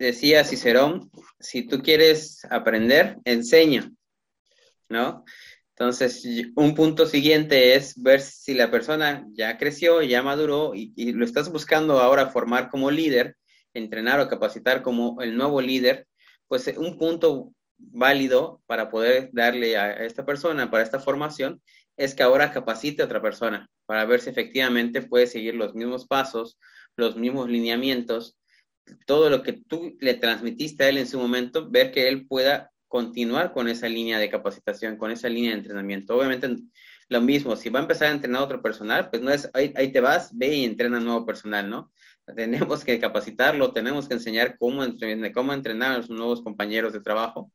decía 0.00 0.44
Cicerón, 0.44 1.10
si 1.38 1.66
tú 1.66 1.82
quieres 1.82 2.44
aprender, 2.50 3.18
enseña, 3.24 3.90
¿no? 4.88 5.24
Entonces, 5.76 6.26
un 6.56 6.74
punto 6.74 7.06
siguiente 7.06 7.74
es 7.74 8.00
ver 8.02 8.20
si 8.20 8.54
la 8.54 8.70
persona 8.70 9.26
ya 9.32 9.56
creció, 9.56 10.02
ya 10.02 10.22
maduró 10.22 10.74
y, 10.74 10.92
y, 10.96 11.12
lo 11.12 11.24
estás 11.24 11.50
buscando 11.50 12.00
ahora 12.00 12.26
formar 12.30 12.68
como 12.68 12.90
líder, 12.90 13.36
entrenar 13.72 14.20
o 14.20 14.28
capacitar 14.28 14.82
como 14.82 15.20
el 15.22 15.36
nuevo 15.36 15.60
líder, 15.60 16.06
pues 16.48 16.66
un 16.76 16.98
punto 16.98 17.52
válido 17.78 18.62
para 18.66 18.90
poder 18.90 19.30
darle 19.32 19.76
a 19.76 20.04
esta 20.04 20.26
persona, 20.26 20.70
para 20.70 20.82
esta 20.82 21.00
formación, 21.00 21.62
es 21.96 22.14
que 22.14 22.22
ahora 22.22 22.52
capacite 22.52 23.02
a 23.02 23.06
otra 23.06 23.22
persona 23.22 23.70
para 23.86 24.04
ver 24.04 24.20
si 24.20 24.30
efectivamente 24.30 25.02
puede 25.02 25.26
seguir 25.26 25.54
los 25.54 25.74
mismos 25.74 26.06
pasos, 26.06 26.58
los 26.96 27.16
mismos 27.16 27.48
lineamientos, 27.48 28.36
todo 29.06 29.30
lo 29.30 29.42
que 29.42 29.52
tú 29.52 29.96
le 30.00 30.14
transmitiste 30.14 30.84
a 30.84 30.88
él 30.88 30.98
en 30.98 31.06
su 31.06 31.18
momento, 31.18 31.70
ver 31.70 31.90
que 31.92 32.08
él 32.08 32.26
pueda 32.26 32.70
continuar 32.88 33.52
con 33.52 33.68
esa 33.68 33.88
línea 33.88 34.18
de 34.18 34.28
capacitación, 34.28 34.96
con 34.96 35.10
esa 35.10 35.28
línea 35.28 35.52
de 35.52 35.58
entrenamiento. 35.58 36.16
Obviamente 36.16 36.56
lo 37.08 37.20
mismo, 37.20 37.56
si 37.56 37.70
va 37.70 37.80
a 37.80 37.82
empezar 37.82 38.08
a 38.08 38.12
entrenar 38.12 38.42
otro 38.42 38.62
personal, 38.62 39.10
pues 39.10 39.20
no 39.22 39.30
es 39.30 39.50
ahí, 39.54 39.72
ahí 39.76 39.92
te 39.92 40.00
vas, 40.00 40.36
ve 40.36 40.54
y 40.54 40.64
entrena 40.64 41.00
nuevo 41.00 41.26
personal, 41.26 41.68
¿no? 41.68 41.92
Tenemos 42.36 42.84
que 42.84 43.00
capacitarlo, 43.00 43.72
tenemos 43.72 44.06
que 44.06 44.14
enseñar 44.14 44.56
cómo, 44.58 44.84
cómo 45.34 45.52
entrenar 45.52 45.92
a 45.92 45.98
los 45.98 46.10
nuevos 46.10 46.42
compañeros 46.42 46.92
de 46.92 47.00
trabajo 47.00 47.50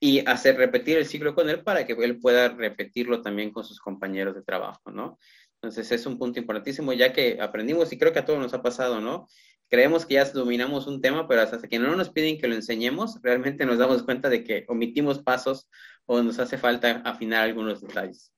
y 0.00 0.18
hacer 0.28 0.56
repetir 0.56 0.98
el 0.98 1.06
ciclo 1.06 1.36
con 1.36 1.48
él 1.48 1.62
para 1.62 1.86
que 1.86 1.92
él 1.92 2.18
pueda 2.18 2.48
repetirlo 2.48 3.22
también 3.22 3.52
con 3.52 3.62
sus 3.62 3.78
compañeros 3.78 4.34
de 4.34 4.42
trabajo, 4.42 4.90
¿no? 4.90 5.18
Entonces 5.54 5.92
es 5.92 6.04
un 6.06 6.18
punto 6.18 6.40
importantísimo 6.40 6.92
ya 6.92 7.12
que 7.12 7.38
aprendimos 7.40 7.92
y 7.92 7.98
creo 7.98 8.12
que 8.12 8.18
a 8.18 8.24
todos 8.24 8.40
nos 8.40 8.52
ha 8.52 8.62
pasado, 8.62 9.00
¿no? 9.00 9.28
Creemos 9.72 10.04
que 10.04 10.16
ya 10.16 10.24
dominamos 10.26 10.86
un 10.86 11.00
tema, 11.00 11.26
pero 11.26 11.40
hasta 11.40 11.66
que 11.66 11.78
no 11.78 11.96
nos 11.96 12.10
piden 12.10 12.36
que 12.36 12.46
lo 12.46 12.54
enseñemos, 12.54 13.18
realmente 13.22 13.64
nos 13.64 13.78
damos 13.78 14.02
cuenta 14.02 14.28
de 14.28 14.44
que 14.44 14.66
omitimos 14.68 15.22
pasos 15.22 15.66
o 16.04 16.22
nos 16.22 16.38
hace 16.38 16.58
falta 16.58 17.00
afinar 17.06 17.44
algunos 17.44 17.80
detalles. 17.80 18.30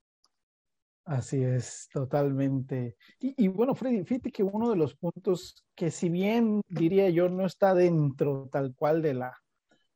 Así 1.04 1.42
es, 1.42 1.88
totalmente. 1.92 2.96
Y, 3.18 3.34
y, 3.36 3.48
bueno, 3.48 3.74
Freddy, 3.74 4.04
fíjate 4.04 4.30
que 4.30 4.44
uno 4.44 4.70
de 4.70 4.76
los 4.76 4.94
puntos 4.94 5.64
que 5.74 5.90
si 5.90 6.08
bien 6.08 6.60
diría 6.68 7.10
yo 7.10 7.28
no 7.28 7.46
está 7.46 7.74
dentro 7.74 8.48
tal 8.52 8.72
cual 8.76 9.02
de 9.02 9.14
la, 9.14 9.36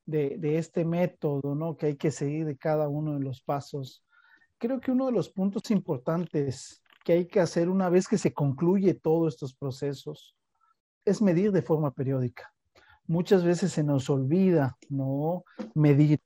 de, 0.07 0.59
este 0.59 0.85
método, 0.85 1.55
¿no? 1.55 1.77
Que 1.77 1.87
hay 1.87 1.97
que 1.97 2.11
seguir 2.11 2.47
de 2.47 2.57
cada 2.57 2.89
uno 2.89 3.15
de 3.15 3.21
los 3.21 3.43
pasos. 3.43 4.05
Creo 4.59 4.81
que 4.81 4.91
uno 4.91 5.07
de 5.07 5.13
los 5.13 5.31
puntos 5.31 5.71
importantes 5.71 6.83
que 7.05 7.13
hay 7.13 7.27
que 7.29 7.39
hacer 7.39 7.69
una 7.69 7.91
vez 7.91 8.09
que 8.09 8.19
se 8.19 8.35
concluye 8.35 8.93
todos 8.95 9.35
estos 9.35 9.55
procesos 9.55 10.35
es 11.09 11.23
medir 11.23 11.53
de 11.53 11.63
forma 11.63 11.91
periódica. 11.91 12.53
Muchas 13.07 13.43
veces 13.43 13.73
se 13.73 13.83
nos 13.83 14.11
olvida, 14.11 14.77
¿no? 14.89 15.45
Medir. 15.75 16.21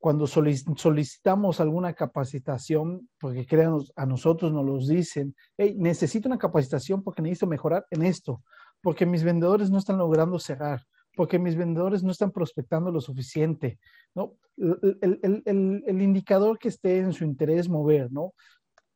Cuando 0.00 0.26
solicitamos 0.28 1.60
alguna 1.60 1.92
capacitación, 1.92 3.08
porque 3.18 3.46
crean 3.46 3.78
a 3.96 4.06
nosotros 4.06 4.52
nos 4.52 4.64
los 4.64 4.86
dicen, 4.86 5.34
hey, 5.56 5.74
necesito 5.76 6.28
una 6.28 6.38
capacitación 6.38 7.02
porque 7.02 7.20
necesito 7.20 7.48
mejorar 7.48 7.84
en 7.90 8.04
esto, 8.04 8.42
porque 8.80 9.06
mis 9.06 9.24
vendedores 9.24 9.70
no 9.70 9.78
están 9.78 9.98
logrando 9.98 10.38
cerrar, 10.38 10.86
porque 11.16 11.40
mis 11.40 11.56
vendedores 11.56 12.04
no 12.04 12.12
están 12.12 12.30
prospectando 12.30 12.92
lo 12.92 13.00
suficiente, 13.00 13.80
¿no? 14.14 14.36
El, 14.56 15.18
el, 15.22 15.42
el, 15.44 15.84
el, 15.84 16.02
indicador 16.02 16.60
que 16.60 16.68
esté 16.68 16.98
en 16.98 17.12
su 17.12 17.24
interés 17.24 17.68
mover, 17.68 18.10
¿no? 18.12 18.34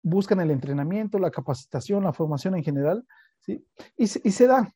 Buscan 0.02 0.40
el 0.40 0.52
entrenamiento, 0.52 1.18
la 1.18 1.32
capacitación, 1.32 2.04
la 2.04 2.12
formación 2.12 2.54
en 2.54 2.62
general, 2.62 3.04
¿sí? 3.40 3.66
Y, 3.96 4.04
y 4.04 4.30
se 4.30 4.46
da. 4.46 4.72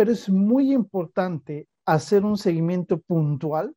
Pero 0.00 0.12
es 0.12 0.30
muy 0.30 0.72
importante 0.72 1.68
hacer 1.84 2.24
un 2.24 2.38
seguimiento 2.38 3.02
puntual 3.02 3.76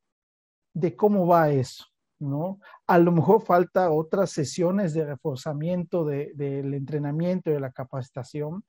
de 0.73 0.95
cómo 0.95 1.27
va 1.27 1.49
eso, 1.49 1.83
¿no? 2.17 2.61
A 2.87 2.97
lo 2.97 3.11
mejor 3.11 3.41
falta 3.41 3.91
otras 3.91 4.31
sesiones 4.31 4.93
de 4.93 5.03
reforzamiento 5.03 6.05
del 6.05 6.33
de, 6.37 6.59
entrenamiento, 6.77 7.49
de 7.49 7.59
la 7.59 7.73
capacitación, 7.73 8.63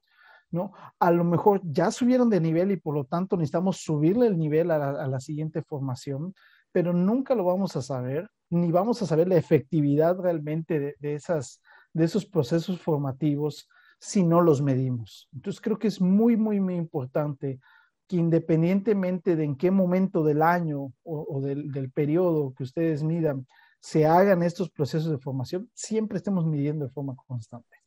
¿no? 0.51 0.73
A 0.99 1.13
lo 1.13 1.23
mejor 1.23 1.61
ya 1.63 1.93
subieron 1.93 2.29
de 2.29 2.41
nivel 2.41 2.73
y 2.73 2.77
por 2.77 2.93
lo 2.97 3.05
tanto 3.05 3.37
necesitamos 3.37 3.77
subirle 3.77 4.27
el 4.27 4.37
nivel 4.37 4.73
a 4.73 5.07
la, 5.07 5.21
siguiente 5.21 5.63
formación, 5.63 6.35
pero 6.73 6.93
nunca 6.93 7.37
lo 7.37 7.45
vamos 7.45 7.77
a 7.77 7.83
saber, 7.83 8.29
ni 8.51 8.73
vamos 8.73 9.01
a 9.01 9.07
saber 9.07 9.29
la 9.29 9.37
efectividad 9.37 10.19
realmente 10.19 10.97
de, 10.99 11.15
esas, 11.15 11.61
de 11.93 12.05
esos 12.07 12.27
procesos 12.27 12.81
formativos 12.81 13.69
si 14.05 14.23
no 14.23 14.43
los 14.43 14.61
medimos. 14.61 15.29
Entonces 15.33 15.63
creo 15.63 15.79
que 15.79 15.89
es 15.89 15.99
muy, 15.99 16.37
muy, 16.37 16.61
muy 16.61 16.75
importante 16.75 17.59
que 18.07 18.17
independientemente 18.17 19.35
de 19.35 19.45
en 19.45 19.57
qué 19.57 19.71
momento 19.71 20.23
del 20.23 20.43
año 20.43 20.93
o, 21.03 21.27
o 21.27 21.41
del, 21.41 21.73
del 21.73 21.91
periodo 21.91 22.53
que 22.55 22.65
ustedes 22.65 23.03
midan, 23.03 23.47
se 23.81 24.05
hagan 24.05 24.43
estos 24.43 24.69
procesos 24.71 25.11
de 25.11 25.17
formación, 25.17 25.71
siempre 25.73 26.19
estemos 26.19 26.45
midiendo 26.45 26.85
de 26.85 26.91
forma 26.93 27.17
constante. 27.27 27.79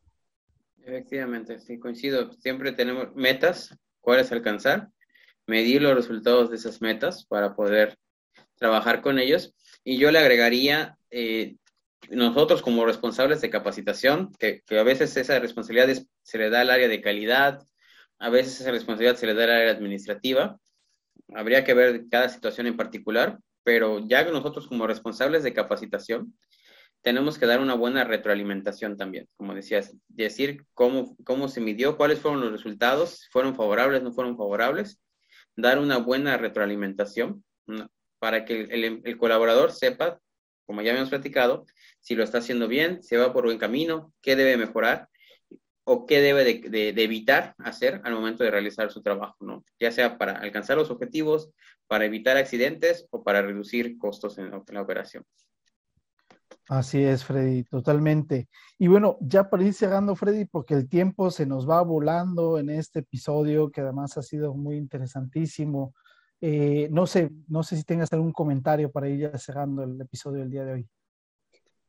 Efectivamente, 0.81 1.59
sí, 1.59 1.77
coincido. 1.77 2.33
Siempre 2.33 2.71
tenemos 2.71 3.15
metas, 3.15 3.77
cuáles 3.99 4.31
alcanzar, 4.31 4.89
medir 5.45 5.83
los 5.83 5.93
resultados 5.93 6.49
de 6.49 6.55
esas 6.55 6.81
metas 6.81 7.25
para 7.25 7.55
poder 7.55 7.95
trabajar 8.55 9.01
con 9.01 9.19
ellos. 9.19 9.53
Y 9.83 9.99
yo 9.99 10.09
le 10.09 10.17
agregaría, 10.17 10.97
eh, 11.11 11.57
nosotros 12.09 12.61
como 12.61 12.85
responsables 12.85 13.41
de 13.41 13.49
capacitación, 13.49 14.31
que, 14.39 14.61
que, 14.65 14.79
a 14.79 14.83
veces 14.83 15.15
esa 15.17 15.39
responsabilidad 15.39 15.89
es, 15.89 16.07
se 16.23 16.37
le 16.37 16.49
da 16.49 16.61
al 16.61 16.69
área 16.69 16.87
de 16.87 17.01
calidad, 17.01 17.61
a 18.19 18.29
veces 18.29 18.61
esa 18.61 18.71
responsabilidad 18.71 19.17
se 19.17 19.27
le 19.27 19.33
da 19.33 19.43
al 19.45 19.51
área 19.51 19.71
administrativa. 19.71 20.59
Habría 21.33 21.63
que 21.63 21.73
ver 21.73 22.05
cada 22.09 22.29
situación 22.29 22.67
en 22.67 22.77
particular, 22.77 23.39
pero 23.63 23.99
ya 24.07 24.23
nosotros 24.23 24.67
como 24.67 24.87
responsables 24.87 25.43
de 25.43 25.53
capacitación, 25.53 26.33
tenemos 27.01 27.37
que 27.37 27.45
dar 27.45 27.59
una 27.59 27.73
buena 27.73 28.03
retroalimentación 28.03 28.97
también, 28.97 29.27
como 29.37 29.53
decías, 29.53 29.93
decir 30.07 30.65
cómo, 30.73 31.15
cómo 31.23 31.47
se 31.47 31.61
midió, 31.61 31.97
cuáles 31.97 32.19
fueron 32.19 32.41
los 32.41 32.51
resultados, 32.51 33.27
fueron 33.31 33.55
favorables, 33.55 34.03
no 34.03 34.11
fueron 34.11 34.37
favorables, 34.37 34.99
dar 35.55 35.79
una 35.79 35.97
buena 35.97 36.37
retroalimentación 36.37 37.43
para 38.19 38.45
que 38.45 38.61
el, 38.61 39.01
el, 39.03 39.17
colaborador 39.17 39.71
sepa, 39.71 40.19
como 40.67 40.83
ya 40.83 40.91
habíamos 40.91 41.09
platicado, 41.09 41.65
si 41.99 42.13
lo 42.13 42.23
está 42.23 42.37
haciendo 42.37 42.67
bien, 42.67 43.01
si 43.01 43.15
va 43.15 43.33
por 43.33 43.45
buen 43.45 43.57
camino, 43.57 44.13
qué 44.21 44.35
debe 44.35 44.57
mejorar 44.57 45.09
o 45.85 46.05
qué 46.05 46.21
debe 46.21 46.43
de, 46.43 46.69
de, 46.69 46.93
de 46.93 47.03
evitar 47.03 47.55
hacer 47.57 48.01
al 48.03 48.13
momento 48.13 48.43
de 48.43 48.51
realizar 48.51 48.91
su 48.91 49.01
trabajo, 49.01 49.37
¿no? 49.39 49.63
Ya 49.79 49.91
sea 49.91 50.17
para 50.17 50.33
alcanzar 50.33 50.77
los 50.77 50.91
objetivos, 50.91 51.49
para 51.87 52.05
evitar 52.05 52.37
accidentes 52.37 53.07
o 53.09 53.23
para 53.23 53.41
reducir 53.41 53.97
costos 53.97 54.37
en 54.37 54.51
la, 54.51 54.57
en 54.57 54.75
la 54.75 54.81
operación. 54.81 55.23
Así 56.69 57.01
es, 57.01 57.23
Freddy, 57.23 57.63
totalmente. 57.63 58.49
Y 58.77 58.87
bueno, 58.87 59.17
ya 59.21 59.49
para 59.49 59.63
ir 59.63 59.73
cerrando, 59.73 60.15
Freddy, 60.17 60.43
porque 60.43 60.73
el 60.73 60.89
tiempo 60.89 61.31
se 61.31 61.45
nos 61.45 61.67
va 61.67 61.81
volando 61.81 62.59
en 62.59 62.69
este 62.69 62.99
episodio, 62.99 63.71
que 63.71 63.79
además 63.79 64.17
ha 64.17 64.21
sido 64.21 64.53
muy 64.53 64.75
interesantísimo. 64.75 65.93
Eh, 66.41 66.87
no 66.91 67.07
sé, 67.07 67.31
no 67.47 67.63
sé 67.63 67.77
si 67.77 67.83
tengas 67.83 68.11
algún 68.13 68.31
comentario 68.31 68.91
para 68.91 69.09
ir 69.09 69.19
ya 69.19 69.37
cerrando 69.37 69.83
el 69.83 69.99
episodio 69.99 70.39
del 70.39 70.51
día 70.51 70.65
de 70.65 70.73
hoy. 70.73 70.89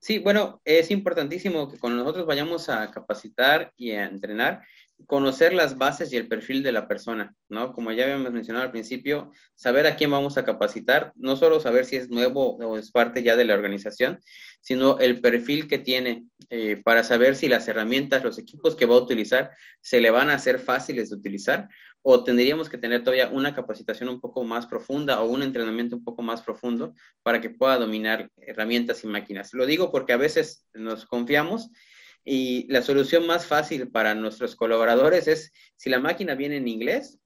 Sí, 0.00 0.18
bueno, 0.20 0.60
es 0.64 0.92
importantísimo 0.92 1.68
que 1.68 1.78
cuando 1.78 1.98
nosotros 1.98 2.24
vayamos 2.24 2.68
a 2.68 2.88
capacitar 2.90 3.72
y 3.76 3.90
a 3.90 4.04
entrenar, 4.04 4.62
conocer 5.06 5.52
las 5.52 5.76
bases 5.76 6.12
y 6.12 6.16
el 6.16 6.28
perfil 6.28 6.62
de 6.62 6.70
la 6.70 6.86
persona, 6.86 7.34
¿no? 7.48 7.72
Como 7.72 7.90
ya 7.90 8.04
habíamos 8.04 8.32
mencionado 8.32 8.64
al 8.64 8.70
principio, 8.70 9.32
saber 9.56 9.86
a 9.86 9.96
quién 9.96 10.10
vamos 10.10 10.38
a 10.38 10.44
capacitar, 10.44 11.12
no 11.16 11.36
solo 11.36 11.58
saber 11.58 11.84
si 11.84 11.96
es 11.96 12.10
nuevo 12.10 12.56
o 12.56 12.78
es 12.78 12.92
parte 12.92 13.24
ya 13.24 13.34
de 13.34 13.44
la 13.44 13.54
organización, 13.54 14.20
sino 14.60 14.98
el 14.98 15.20
perfil 15.20 15.66
que 15.66 15.78
tiene 15.78 16.26
eh, 16.50 16.80
para 16.84 17.02
saber 17.02 17.34
si 17.34 17.48
las 17.48 17.66
herramientas, 17.66 18.24
los 18.24 18.38
equipos 18.38 18.76
que 18.76 18.86
va 18.86 18.94
a 18.94 19.00
utilizar 19.00 19.50
se 19.80 20.00
le 20.00 20.10
van 20.10 20.30
a 20.30 20.34
hacer 20.34 20.60
fáciles 20.60 21.10
de 21.10 21.16
utilizar 21.16 21.68
o 22.02 22.24
tendríamos 22.24 22.68
que 22.68 22.78
tener 22.78 23.02
todavía 23.02 23.28
una 23.28 23.54
capacitación 23.54 24.08
un 24.08 24.20
poco 24.20 24.44
más 24.44 24.66
profunda 24.66 25.20
o 25.20 25.26
un 25.26 25.42
entrenamiento 25.42 25.96
un 25.96 26.04
poco 26.04 26.22
más 26.22 26.42
profundo 26.42 26.94
para 27.22 27.40
que 27.40 27.50
pueda 27.50 27.76
dominar 27.76 28.30
herramientas 28.36 29.04
y 29.04 29.08
máquinas. 29.08 29.52
Lo 29.52 29.66
digo 29.66 29.90
porque 29.90 30.12
a 30.12 30.16
veces 30.16 30.66
nos 30.74 31.06
confiamos 31.06 31.70
y 32.24 32.70
la 32.70 32.82
solución 32.82 33.26
más 33.26 33.46
fácil 33.46 33.90
para 33.90 34.14
nuestros 34.14 34.54
colaboradores 34.54 35.28
es, 35.28 35.52
si 35.76 35.90
la 35.90 35.98
máquina 35.98 36.34
viene 36.34 36.56
en 36.56 36.68
inglés, 36.68 37.18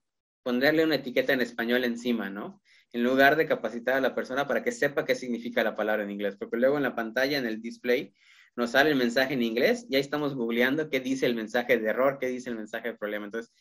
ponerle 0.43 0.85
una 0.85 0.97
etiqueta 0.97 1.33
en 1.33 1.41
español 1.41 1.85
encima, 1.85 2.31
¿no? 2.31 2.63
En 2.93 3.03
lugar 3.03 3.37
de 3.37 3.47
capacitar 3.47 3.95
a 3.95 4.01
la 4.01 4.15
persona 4.15 4.47
para 4.47 4.63
que 4.63 4.73
sepa 4.73 5.05
qué 5.05 5.15
significa 5.15 5.65
la 5.65 5.75
palabra 5.75 6.03
en 6.05 6.11
inglés, 6.11 6.37
porque 6.37 6.57
luego 6.57 6.77
en 6.77 6.83
la 6.83 6.95
pantalla, 6.95 7.39
en 7.39 7.47
el 7.47 7.61
display, 7.61 8.13
nos 8.55 8.73
sale 8.73 8.91
el 8.91 8.97
mensaje 8.97 9.35
en 9.35 9.43
inglés 9.43 9.87
y 9.89 9.97
ahí 9.97 10.01
estamos 10.01 10.35
googleando 10.35 10.91
qué 10.91 11.01
dice 11.01 11.27
el 11.27 11.35
mensaje 11.35 11.79
de 11.79 11.89
error, 11.89 12.19
qué 12.21 12.29
dice 12.29 12.51
el 12.51 12.57
mensaje 12.57 12.89
de 12.89 12.99
problema. 12.99 13.25
Entonces, 13.25 13.53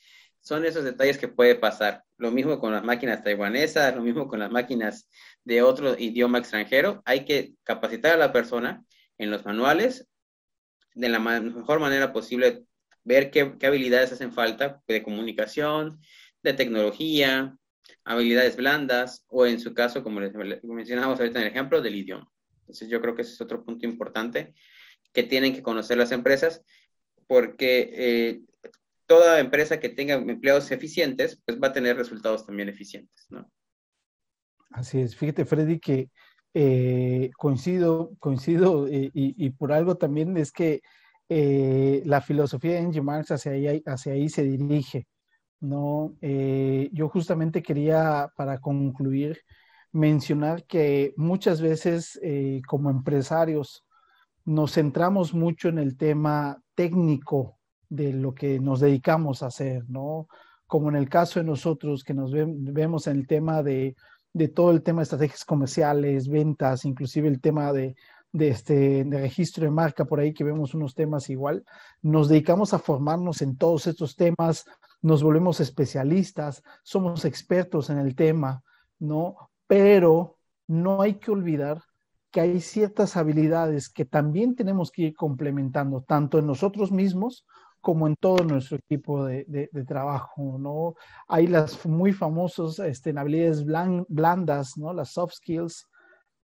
son 0.41 0.65
esos 0.65 0.83
detalles 0.83 1.17
que 1.17 1.27
puede 1.27 1.55
pasar. 1.55 2.03
Lo 2.17 2.31
mismo 2.31 2.59
con 2.59 2.73
las 2.73 2.83
máquinas 2.83 3.23
taiwanesas, 3.23 3.95
lo 3.95 4.01
mismo 4.01 4.27
con 4.27 4.39
las 4.39 4.51
máquinas 4.51 5.07
de 5.43 5.61
otro 5.61 5.97
idioma 5.97 6.39
extranjero. 6.39 7.01
Hay 7.05 7.25
que 7.25 7.53
capacitar 7.63 8.13
a 8.13 8.17
la 8.17 8.33
persona 8.33 8.83
en 9.17 9.29
los 9.29 9.45
manuales 9.45 10.07
de 10.93 11.09
la 11.09 11.19
mejor 11.19 11.79
manera 11.79 12.11
posible, 12.11 12.65
ver 13.03 13.31
qué, 13.31 13.55
habilidades 13.63 14.11
hacen 14.11 14.33
falta 14.33 14.81
de 14.87 15.03
comunicación, 15.03 15.99
de 16.43 16.53
tecnología, 16.53 17.55
habilidades 18.03 18.57
blandas 18.57 19.23
o 19.27 19.45
en 19.45 19.59
su 19.59 19.73
caso, 19.73 20.03
como 20.03 20.19
les 20.19 20.33
mencionamos 20.63 21.19
ahorita 21.19 21.39
en 21.39 21.45
el 21.45 21.51
ejemplo, 21.51 21.81
del 21.81 21.95
idioma. 21.95 22.29
Entonces 22.61 22.89
yo 22.89 22.99
creo 22.99 23.15
que 23.15 23.21
ese 23.21 23.33
es 23.33 23.41
otro 23.41 23.63
punto 23.63 23.85
importante 23.85 24.53
que 25.13 25.23
tienen 25.23 25.53
que 25.53 25.61
conocer 25.61 25.97
las 25.97 26.11
empresas 26.11 26.63
porque 27.27 27.89
eh, 27.93 28.41
toda 29.11 29.41
empresa 29.41 29.77
que 29.77 29.89
tenga 29.89 30.13
empleados 30.13 30.71
eficientes, 30.71 31.37
pues 31.45 31.61
va 31.61 31.67
a 31.67 31.73
tener 31.73 31.97
resultados 31.97 32.45
también 32.45 32.69
eficientes, 32.69 33.27
¿no? 33.29 33.45
Así 34.69 35.01
es. 35.01 35.17
Fíjate, 35.17 35.43
Freddy, 35.43 35.81
que 35.81 36.09
eh, 36.53 37.29
coincido, 37.37 38.15
coincido 38.19 38.87
eh, 38.87 39.11
y, 39.13 39.49
por 39.49 39.73
algo 39.73 39.95
también 39.95 40.37
es 40.37 40.53
que 40.53 40.81
eh, 41.27 42.01
la 42.05 42.21
filosofía 42.21 42.71
de 42.71 42.79
Angie 42.79 43.01
Marx 43.01 43.31
hacia 43.31 43.51
ahí, 43.51 43.83
hacia 43.85 44.13
ahí 44.13 44.29
se 44.29 44.43
dirige. 44.43 45.07
¿no? 45.59 46.15
yo 46.21 47.09
justamente 47.09 47.61
quería, 47.61 48.31
para 48.37 48.59
concluir, 48.61 49.41
mencionar 49.91 50.65
que 50.65 51.13
muchas 51.17 51.61
veces 51.61 52.19
como 52.65 52.89
empresarios 52.89 53.85
nos 54.45 54.73
centramos 54.73 55.33
mucho 55.33 55.67
en 55.67 55.79
el 55.79 55.97
tema 55.97 56.57
técnico 56.73 57.59
de 57.91 58.13
lo 58.13 58.33
que 58.33 58.59
nos 58.59 58.79
dedicamos 58.79 59.43
a 59.43 59.47
hacer, 59.47 59.83
¿no? 59.89 60.27
Como 60.65 60.89
en 60.89 60.95
el 60.95 61.09
caso 61.09 61.39
de 61.39 61.45
nosotros 61.45 62.03
que 62.03 62.13
nos 62.13 62.31
vemos 62.33 63.05
en 63.07 63.17
el 63.17 63.27
tema 63.27 63.61
de 63.61 63.95
de 64.33 64.47
todo 64.47 64.71
el 64.71 64.81
tema 64.81 64.99
de 64.99 65.03
estrategias 65.03 65.45
comerciales, 65.45 66.27
ventas, 66.27 66.85
inclusive 66.85 67.27
el 67.27 67.41
tema 67.41 67.73
de, 67.73 67.95
este, 68.33 69.03
de 69.03 69.19
registro 69.19 69.65
de 69.65 69.71
marca, 69.71 70.05
por 70.05 70.19
ahí 70.19 70.33
que 70.33 70.43
vemos 70.43 70.73
unos 70.73 70.95
temas 70.95 71.29
igual. 71.29 71.65
Nos 72.01 72.29
dedicamos 72.29 72.73
a 72.73 72.79
formarnos 72.79 73.41
en 73.41 73.57
todos 73.57 73.87
estos 73.87 74.15
temas, 74.15 74.65
nos 75.01 75.23
volvemos 75.23 75.59
especialistas, 75.59 76.63
somos 76.83 77.25
expertos 77.25 77.89
en 77.89 77.99
el 77.99 78.15
tema, 78.15 78.63
¿no? 78.99 79.35
Pero 79.67 80.37
no 80.67 81.01
hay 81.01 81.15
que 81.15 81.31
olvidar 81.31 81.81
que 82.29 82.39
hay 82.39 82.61
ciertas 82.61 83.17
habilidades 83.17 83.89
que 83.89 84.05
también 84.05 84.55
tenemos 84.55 84.89
que 84.91 85.01
ir 85.03 85.15
complementando, 85.15 86.01
tanto 86.01 86.39
en 86.39 86.47
nosotros 86.47 86.91
mismos 86.91 87.45
como 87.81 88.07
en 88.07 88.15
todo 88.15 88.43
nuestro 88.43 88.77
equipo 88.77 89.25
de, 89.25 89.43
de, 89.47 89.85
trabajo, 89.85 90.57
¿no? 90.59 90.93
Hay 91.27 91.47
las 91.47 91.83
muy 91.85 92.13
famosas 92.13 92.79
este, 92.79 93.13
habilidades 93.17 93.65
blandas, 93.65 94.77
¿no? 94.77 94.93
Las 94.93 95.11
soft 95.11 95.33
skills, 95.33 95.87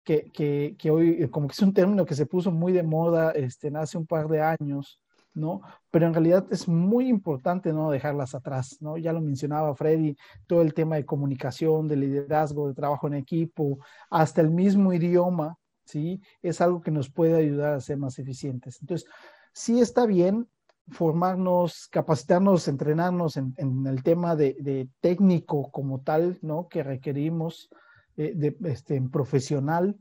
que, 0.03 0.31
que, 0.33 0.75
que, 0.77 0.91
hoy 0.91 1.29
como 1.31 1.47
que 1.47 1.53
es 1.53 1.63
un 1.63 1.73
término 1.73 2.05
que 2.05 2.15
se 2.17 2.27
puso 2.27 2.51
muy 2.51 2.73
de 2.73 2.83
moda 2.83 3.31
este, 3.31 3.71
hace 3.77 3.97
un 3.97 4.07
par 4.07 4.27
de 4.29 4.43
años, 4.43 5.01
¿no? 5.35 5.61
Pero 5.91 6.07
en 6.07 6.15
realidad 6.15 6.47
es 6.51 6.67
muy 6.67 7.09
importante 7.09 7.73
no 7.73 7.91
dejarlas 7.93 8.35
atrás, 8.35 8.79
¿no? 8.81 8.99
Ya 8.99 9.13
lo 9.13 9.21
mencionaba 9.21 9.75
Freddy, 9.77 10.17
todo 10.49 10.63
el 10.63 10.75
tema 10.75 10.97
de 10.97 11.07
comunicación, 11.07 11.87
de 11.87 11.97
liderazgo, 11.97 12.69
de 12.69 12.75
trabajo 12.75 13.07
en 13.07 13.15
equipo, 13.15 13.79
hasta 14.11 14.41
el 14.41 14.51
mismo 14.51 14.93
idioma, 14.93 15.57
¿sí? 15.85 16.21
Es 16.43 16.61
algo 16.61 16.81
que 16.81 16.91
nos 16.91 17.09
puede 17.09 17.37
ayudar 17.37 17.75
a 17.75 17.81
ser 17.81 17.99
más 17.99 18.19
eficientes. 18.19 18.79
Entonces, 18.81 19.09
sí 19.53 19.81
está 19.81 20.07
bien 20.07 20.49
formarnos, 20.89 21.89
capacitarnos, 21.89 22.69
entrenarnos 22.69 23.37
en, 23.37 23.55
el 23.87 24.03
tema 24.03 24.37
de, 24.37 24.89
técnico 25.01 25.71
como 25.71 26.01
tal, 26.01 26.39
¿no? 26.43 26.69
Que 26.69 26.83
requerimos 26.83 27.71
eh, 28.17 28.33
de, 28.35 28.57
este, 28.65 29.01
profesional, 29.03 29.97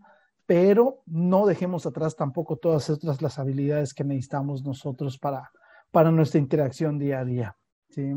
pero 0.45 1.03
no 1.05 1.45
dejemos 1.45 1.85
atrás 1.85 2.15
tampoco 2.15 2.57
todas 2.57 2.89
otras 2.89 3.21
las 3.21 3.37
habilidades 3.37 3.93
que 3.93 4.03
necesitamos 4.03 4.63
nosotros 4.63 5.17
para, 5.19 5.51
para 5.91 6.11
nuestra 6.11 6.39
interacción 6.39 6.97
día 6.97 7.19
a 7.19 7.25
día, 7.25 7.57
¿sí? 7.89 8.13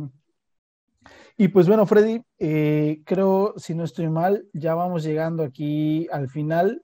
Y 1.36 1.48
pues 1.48 1.66
bueno, 1.66 1.86
Freddy, 1.86 2.22
eh, 2.38 3.02
creo, 3.04 3.54
si 3.56 3.74
no 3.74 3.84
estoy 3.84 4.08
mal, 4.08 4.46
ya 4.52 4.74
vamos 4.74 5.02
llegando 5.02 5.42
aquí 5.42 6.06
al 6.12 6.28
final. 6.28 6.82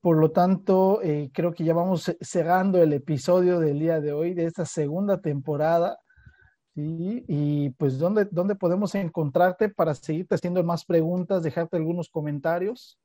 Por 0.00 0.18
lo 0.18 0.30
tanto, 0.30 1.00
eh, 1.02 1.30
creo 1.32 1.52
que 1.52 1.64
ya 1.64 1.74
vamos 1.74 2.14
cerrando 2.20 2.82
el 2.82 2.92
episodio 2.92 3.58
del 3.58 3.78
día 3.78 4.00
de 4.00 4.12
hoy, 4.12 4.34
de 4.34 4.44
esta 4.44 4.64
segunda 4.64 5.20
temporada. 5.20 5.98
Y 6.80 7.70
pues, 7.70 7.98
¿dónde, 7.98 8.28
¿dónde 8.30 8.54
podemos 8.54 8.94
encontrarte 8.94 9.68
para 9.68 9.94
seguirte 9.96 10.36
haciendo 10.36 10.62
más 10.62 10.84
preguntas, 10.84 11.42
dejarte 11.42 11.76
algunos 11.76 12.08
comentarios? 12.08 12.96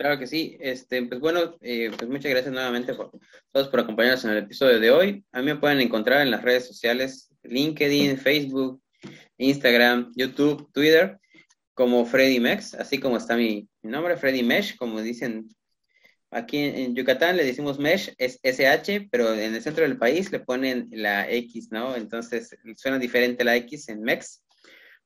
Claro 0.00 0.18
que 0.18 0.26
sí. 0.26 0.56
Este, 0.60 1.02
pues 1.02 1.20
bueno, 1.20 1.56
eh, 1.60 1.90
pues 1.96 2.08
muchas 2.08 2.30
gracias 2.30 2.54
nuevamente 2.54 2.94
por 2.94 3.10
todos 3.52 3.68
por 3.68 3.80
acompañarnos 3.80 4.24
en 4.24 4.30
el 4.30 4.38
episodio 4.38 4.80
de 4.80 4.90
hoy. 4.90 5.24
A 5.30 5.40
mí 5.40 5.44
me 5.44 5.56
pueden 5.56 5.78
encontrar 5.78 6.22
en 6.22 6.30
las 6.30 6.40
redes 6.40 6.66
sociales, 6.66 7.28
LinkedIn, 7.42 8.16
Facebook, 8.16 8.82
Instagram, 9.36 10.10
YouTube, 10.16 10.70
Twitter, 10.72 11.20
como 11.74 12.06
Freddy 12.06 12.40
Mex, 12.40 12.72
así 12.72 12.98
como 12.98 13.18
está 13.18 13.36
mi, 13.36 13.68
mi 13.82 13.90
nombre, 13.90 14.16
Freddy 14.16 14.42
Mesh, 14.42 14.74
como 14.78 15.02
dicen 15.02 15.46
Aquí 16.32 16.58
en, 16.58 16.94
Yucatán 16.94 17.36
le 17.36 17.44
decimos 17.44 17.78
mesh, 17.78 18.14
es 18.16 18.38
SH, 18.42 19.08
pero 19.10 19.34
en 19.34 19.54
el 19.54 19.62
centro 19.62 19.82
del 19.82 19.98
país 19.98 20.30
le 20.30 20.40
ponen 20.40 20.88
la 20.92 21.28
X, 21.28 21.68
¿no? 21.72 21.96
Entonces 21.96 22.56
suena 22.76 22.98
diferente 22.98 23.42
la 23.42 23.56
X 23.56 23.88
en 23.88 24.02
MEX, 24.02 24.44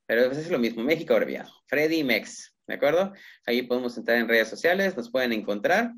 pero 0.07 0.27
pues 0.27 0.39
es 0.39 0.51
lo 0.51 0.59
mismo, 0.59 0.83
México 0.83 1.15
abreviado, 1.15 1.51
Freddy 1.67 2.05
Mex, 2.05 2.55
¿de 2.67 2.75
acuerdo? 2.75 3.13
Ahí 3.47 3.63
podemos 3.63 3.97
entrar 3.97 4.19
en 4.19 4.29
redes 4.29 4.49
sociales, 4.49 4.97
nos 4.97 5.11
pueden 5.11 5.33
encontrar 5.33 5.93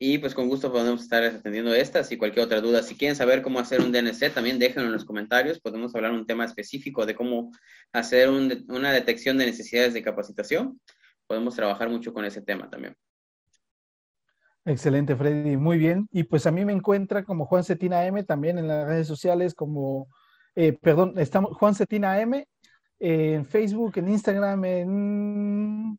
y 0.00 0.18
pues 0.18 0.34
con 0.34 0.48
gusto 0.48 0.72
podemos 0.72 1.02
estar 1.02 1.22
atendiendo 1.22 1.72
estas 1.72 2.10
y 2.10 2.16
cualquier 2.16 2.46
otra 2.46 2.60
duda. 2.60 2.82
Si 2.82 2.96
quieren 2.96 3.14
saber 3.16 3.40
cómo 3.40 3.60
hacer 3.60 3.80
un 3.80 3.92
DNC, 3.92 4.34
también 4.34 4.58
déjenlo 4.58 4.88
en 4.88 4.92
los 4.92 5.04
comentarios, 5.04 5.60
podemos 5.60 5.94
hablar 5.94 6.10
un 6.10 6.26
tema 6.26 6.44
específico 6.44 7.06
de 7.06 7.14
cómo 7.14 7.52
hacer 7.92 8.28
una 8.28 8.92
detección 8.92 9.38
de 9.38 9.46
necesidades 9.46 9.94
de 9.94 10.02
capacitación. 10.02 10.80
Podemos 11.28 11.54
trabajar 11.54 11.88
mucho 11.88 12.12
con 12.12 12.24
ese 12.24 12.42
tema 12.42 12.68
también. 12.68 12.96
Excelente, 14.64 15.14
Freddy. 15.14 15.56
Muy 15.56 15.78
bien. 15.78 16.08
Y 16.10 16.24
pues 16.24 16.46
a 16.46 16.50
mí 16.50 16.64
me 16.64 16.72
encuentra 16.72 17.24
como 17.24 17.46
Juan 17.46 17.64
Cetina 17.64 18.06
M 18.06 18.22
también 18.24 18.58
en 18.58 18.68
las 18.68 18.86
redes 18.86 19.06
sociales, 19.06 19.54
como, 19.54 20.08
eh, 20.54 20.72
perdón, 20.72 21.14
estamos 21.18 21.56
Juan 21.56 21.74
Cetina 21.74 22.20
M 22.20 22.46
en 22.98 23.44
Facebook, 23.44 23.92
en 23.96 24.08
Instagram, 24.08 24.64
en 24.64 25.98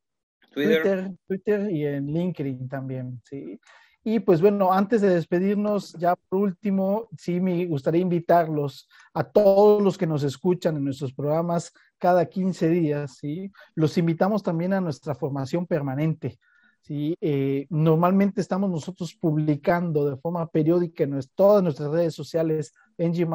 Twitter. 0.52 1.12
Twitter, 1.28 1.70
y 1.70 1.86
en 1.86 2.08
LinkedIn 2.08 2.68
también, 2.68 3.22
¿sí? 3.24 3.60
Y 4.08 4.20
pues 4.20 4.40
bueno, 4.40 4.72
antes 4.72 5.02
de 5.02 5.10
despedirnos, 5.10 5.94
ya 5.94 6.16
por 6.16 6.40
último, 6.40 7.10
sí 7.18 7.42
me 7.42 7.66
gustaría 7.66 8.02
invitarlos 8.02 8.88
a 9.14 9.24
todos 9.24 9.82
los 9.82 9.98
que 9.98 10.06
nos 10.06 10.24
escuchan 10.24 10.78
en 10.78 10.86
nuestros 10.86 11.12
programas 11.12 11.74
cada 11.98 12.28
15 12.28 12.70
días, 12.70 13.18
¿sí? 13.18 13.52
Los 13.74 13.98
invitamos 13.98 14.44
también 14.44 14.74
a 14.74 14.82
nuestra 14.82 15.16
formación 15.16 15.66
permanente. 15.66 16.38
¿Sí? 16.86 17.18
Eh, 17.20 17.66
normalmente 17.70 18.42
estamos 18.42 18.70
nosotros 18.70 19.16
publicando 19.16 20.10
de 20.10 20.18
forma 20.18 20.48
periódica 20.48 21.04
en 21.04 21.20
todas 21.34 21.64
nuestras 21.64 21.92
redes 21.92 22.14
sociales, 22.14 22.74
NG 22.98 23.28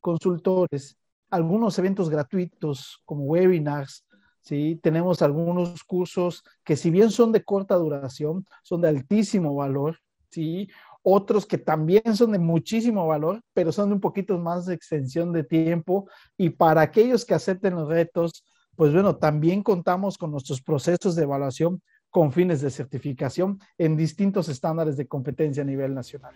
Consultores, 0.00 0.98
algunos 1.30 1.78
eventos 1.78 2.10
gratuitos 2.10 3.00
como 3.04 3.24
webinars, 3.24 4.04
¿sí? 4.40 4.80
Tenemos 4.82 5.22
algunos 5.22 5.84
cursos 5.84 6.42
que 6.64 6.76
si 6.76 6.90
bien 6.90 7.10
son 7.10 7.30
de 7.30 7.44
corta 7.44 7.76
duración, 7.76 8.44
son 8.64 8.80
de 8.80 8.88
altísimo 8.88 9.54
valor, 9.54 9.98
¿sí? 10.30 10.68
otros 11.04 11.46
que 11.46 11.58
también 11.58 12.16
son 12.16 12.32
de 12.32 12.38
muchísimo 12.38 13.06
valor, 13.06 13.40
pero 13.54 13.72
son 13.72 13.92
un 13.92 14.00
poquito 14.00 14.38
más 14.38 14.66
de 14.66 14.74
extensión 14.74 15.32
de 15.32 15.42
tiempo. 15.44 16.08
Y 16.36 16.50
para 16.50 16.80
aquellos 16.80 17.24
que 17.24 17.34
acepten 17.34 17.74
los 17.74 17.88
retos, 17.88 18.44
pues 18.76 18.92
bueno, 18.92 19.16
también 19.16 19.62
contamos 19.62 20.16
con 20.16 20.30
nuestros 20.30 20.62
procesos 20.62 21.16
de 21.16 21.24
evaluación 21.24 21.82
con 22.12 22.30
fines 22.30 22.60
de 22.60 22.70
certificación 22.70 23.58
en 23.78 23.96
distintos 23.96 24.48
estándares 24.50 24.96
de 24.96 25.06
competencia 25.06 25.62
a 25.62 25.66
nivel 25.66 25.94
nacional. 25.94 26.34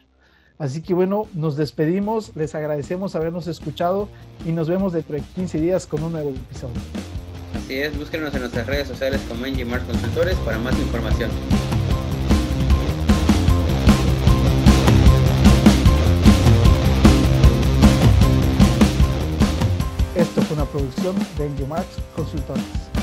Así 0.59 0.81
que 0.81 0.95
bueno, 0.95 1.29
nos 1.35 1.57
despedimos, 1.57 2.35
les 2.35 2.55
agradecemos 2.55 3.15
habernos 3.15 3.47
escuchado 3.47 4.09
y 4.47 4.53
nos 4.53 4.71
vemos 4.71 4.95
dentro 4.95 5.17
de 5.17 5.21
15 5.21 5.61
días 5.61 5.87
con 5.87 6.03
un 6.03 6.13
nuevo 6.13 6.31
episodio. 6.31 6.81
Así 7.55 7.75
es, 7.75 7.97
búsquenos 7.97 8.35
en 8.35 8.41
nuestras 8.41 8.67
redes 8.67 8.89
sociales 8.89 9.21
como 9.29 9.45
Engimar 9.45 9.85
Consultores 9.85 10.35
para 10.39 10.59
más 10.59 10.77
información. 10.79 11.31
Esto 20.15 20.41
fue 20.41 20.57
una 20.57 20.65
producción 20.65 21.15
de 21.37 21.47
Engimar 21.47 21.85
Consultores. 22.15 22.96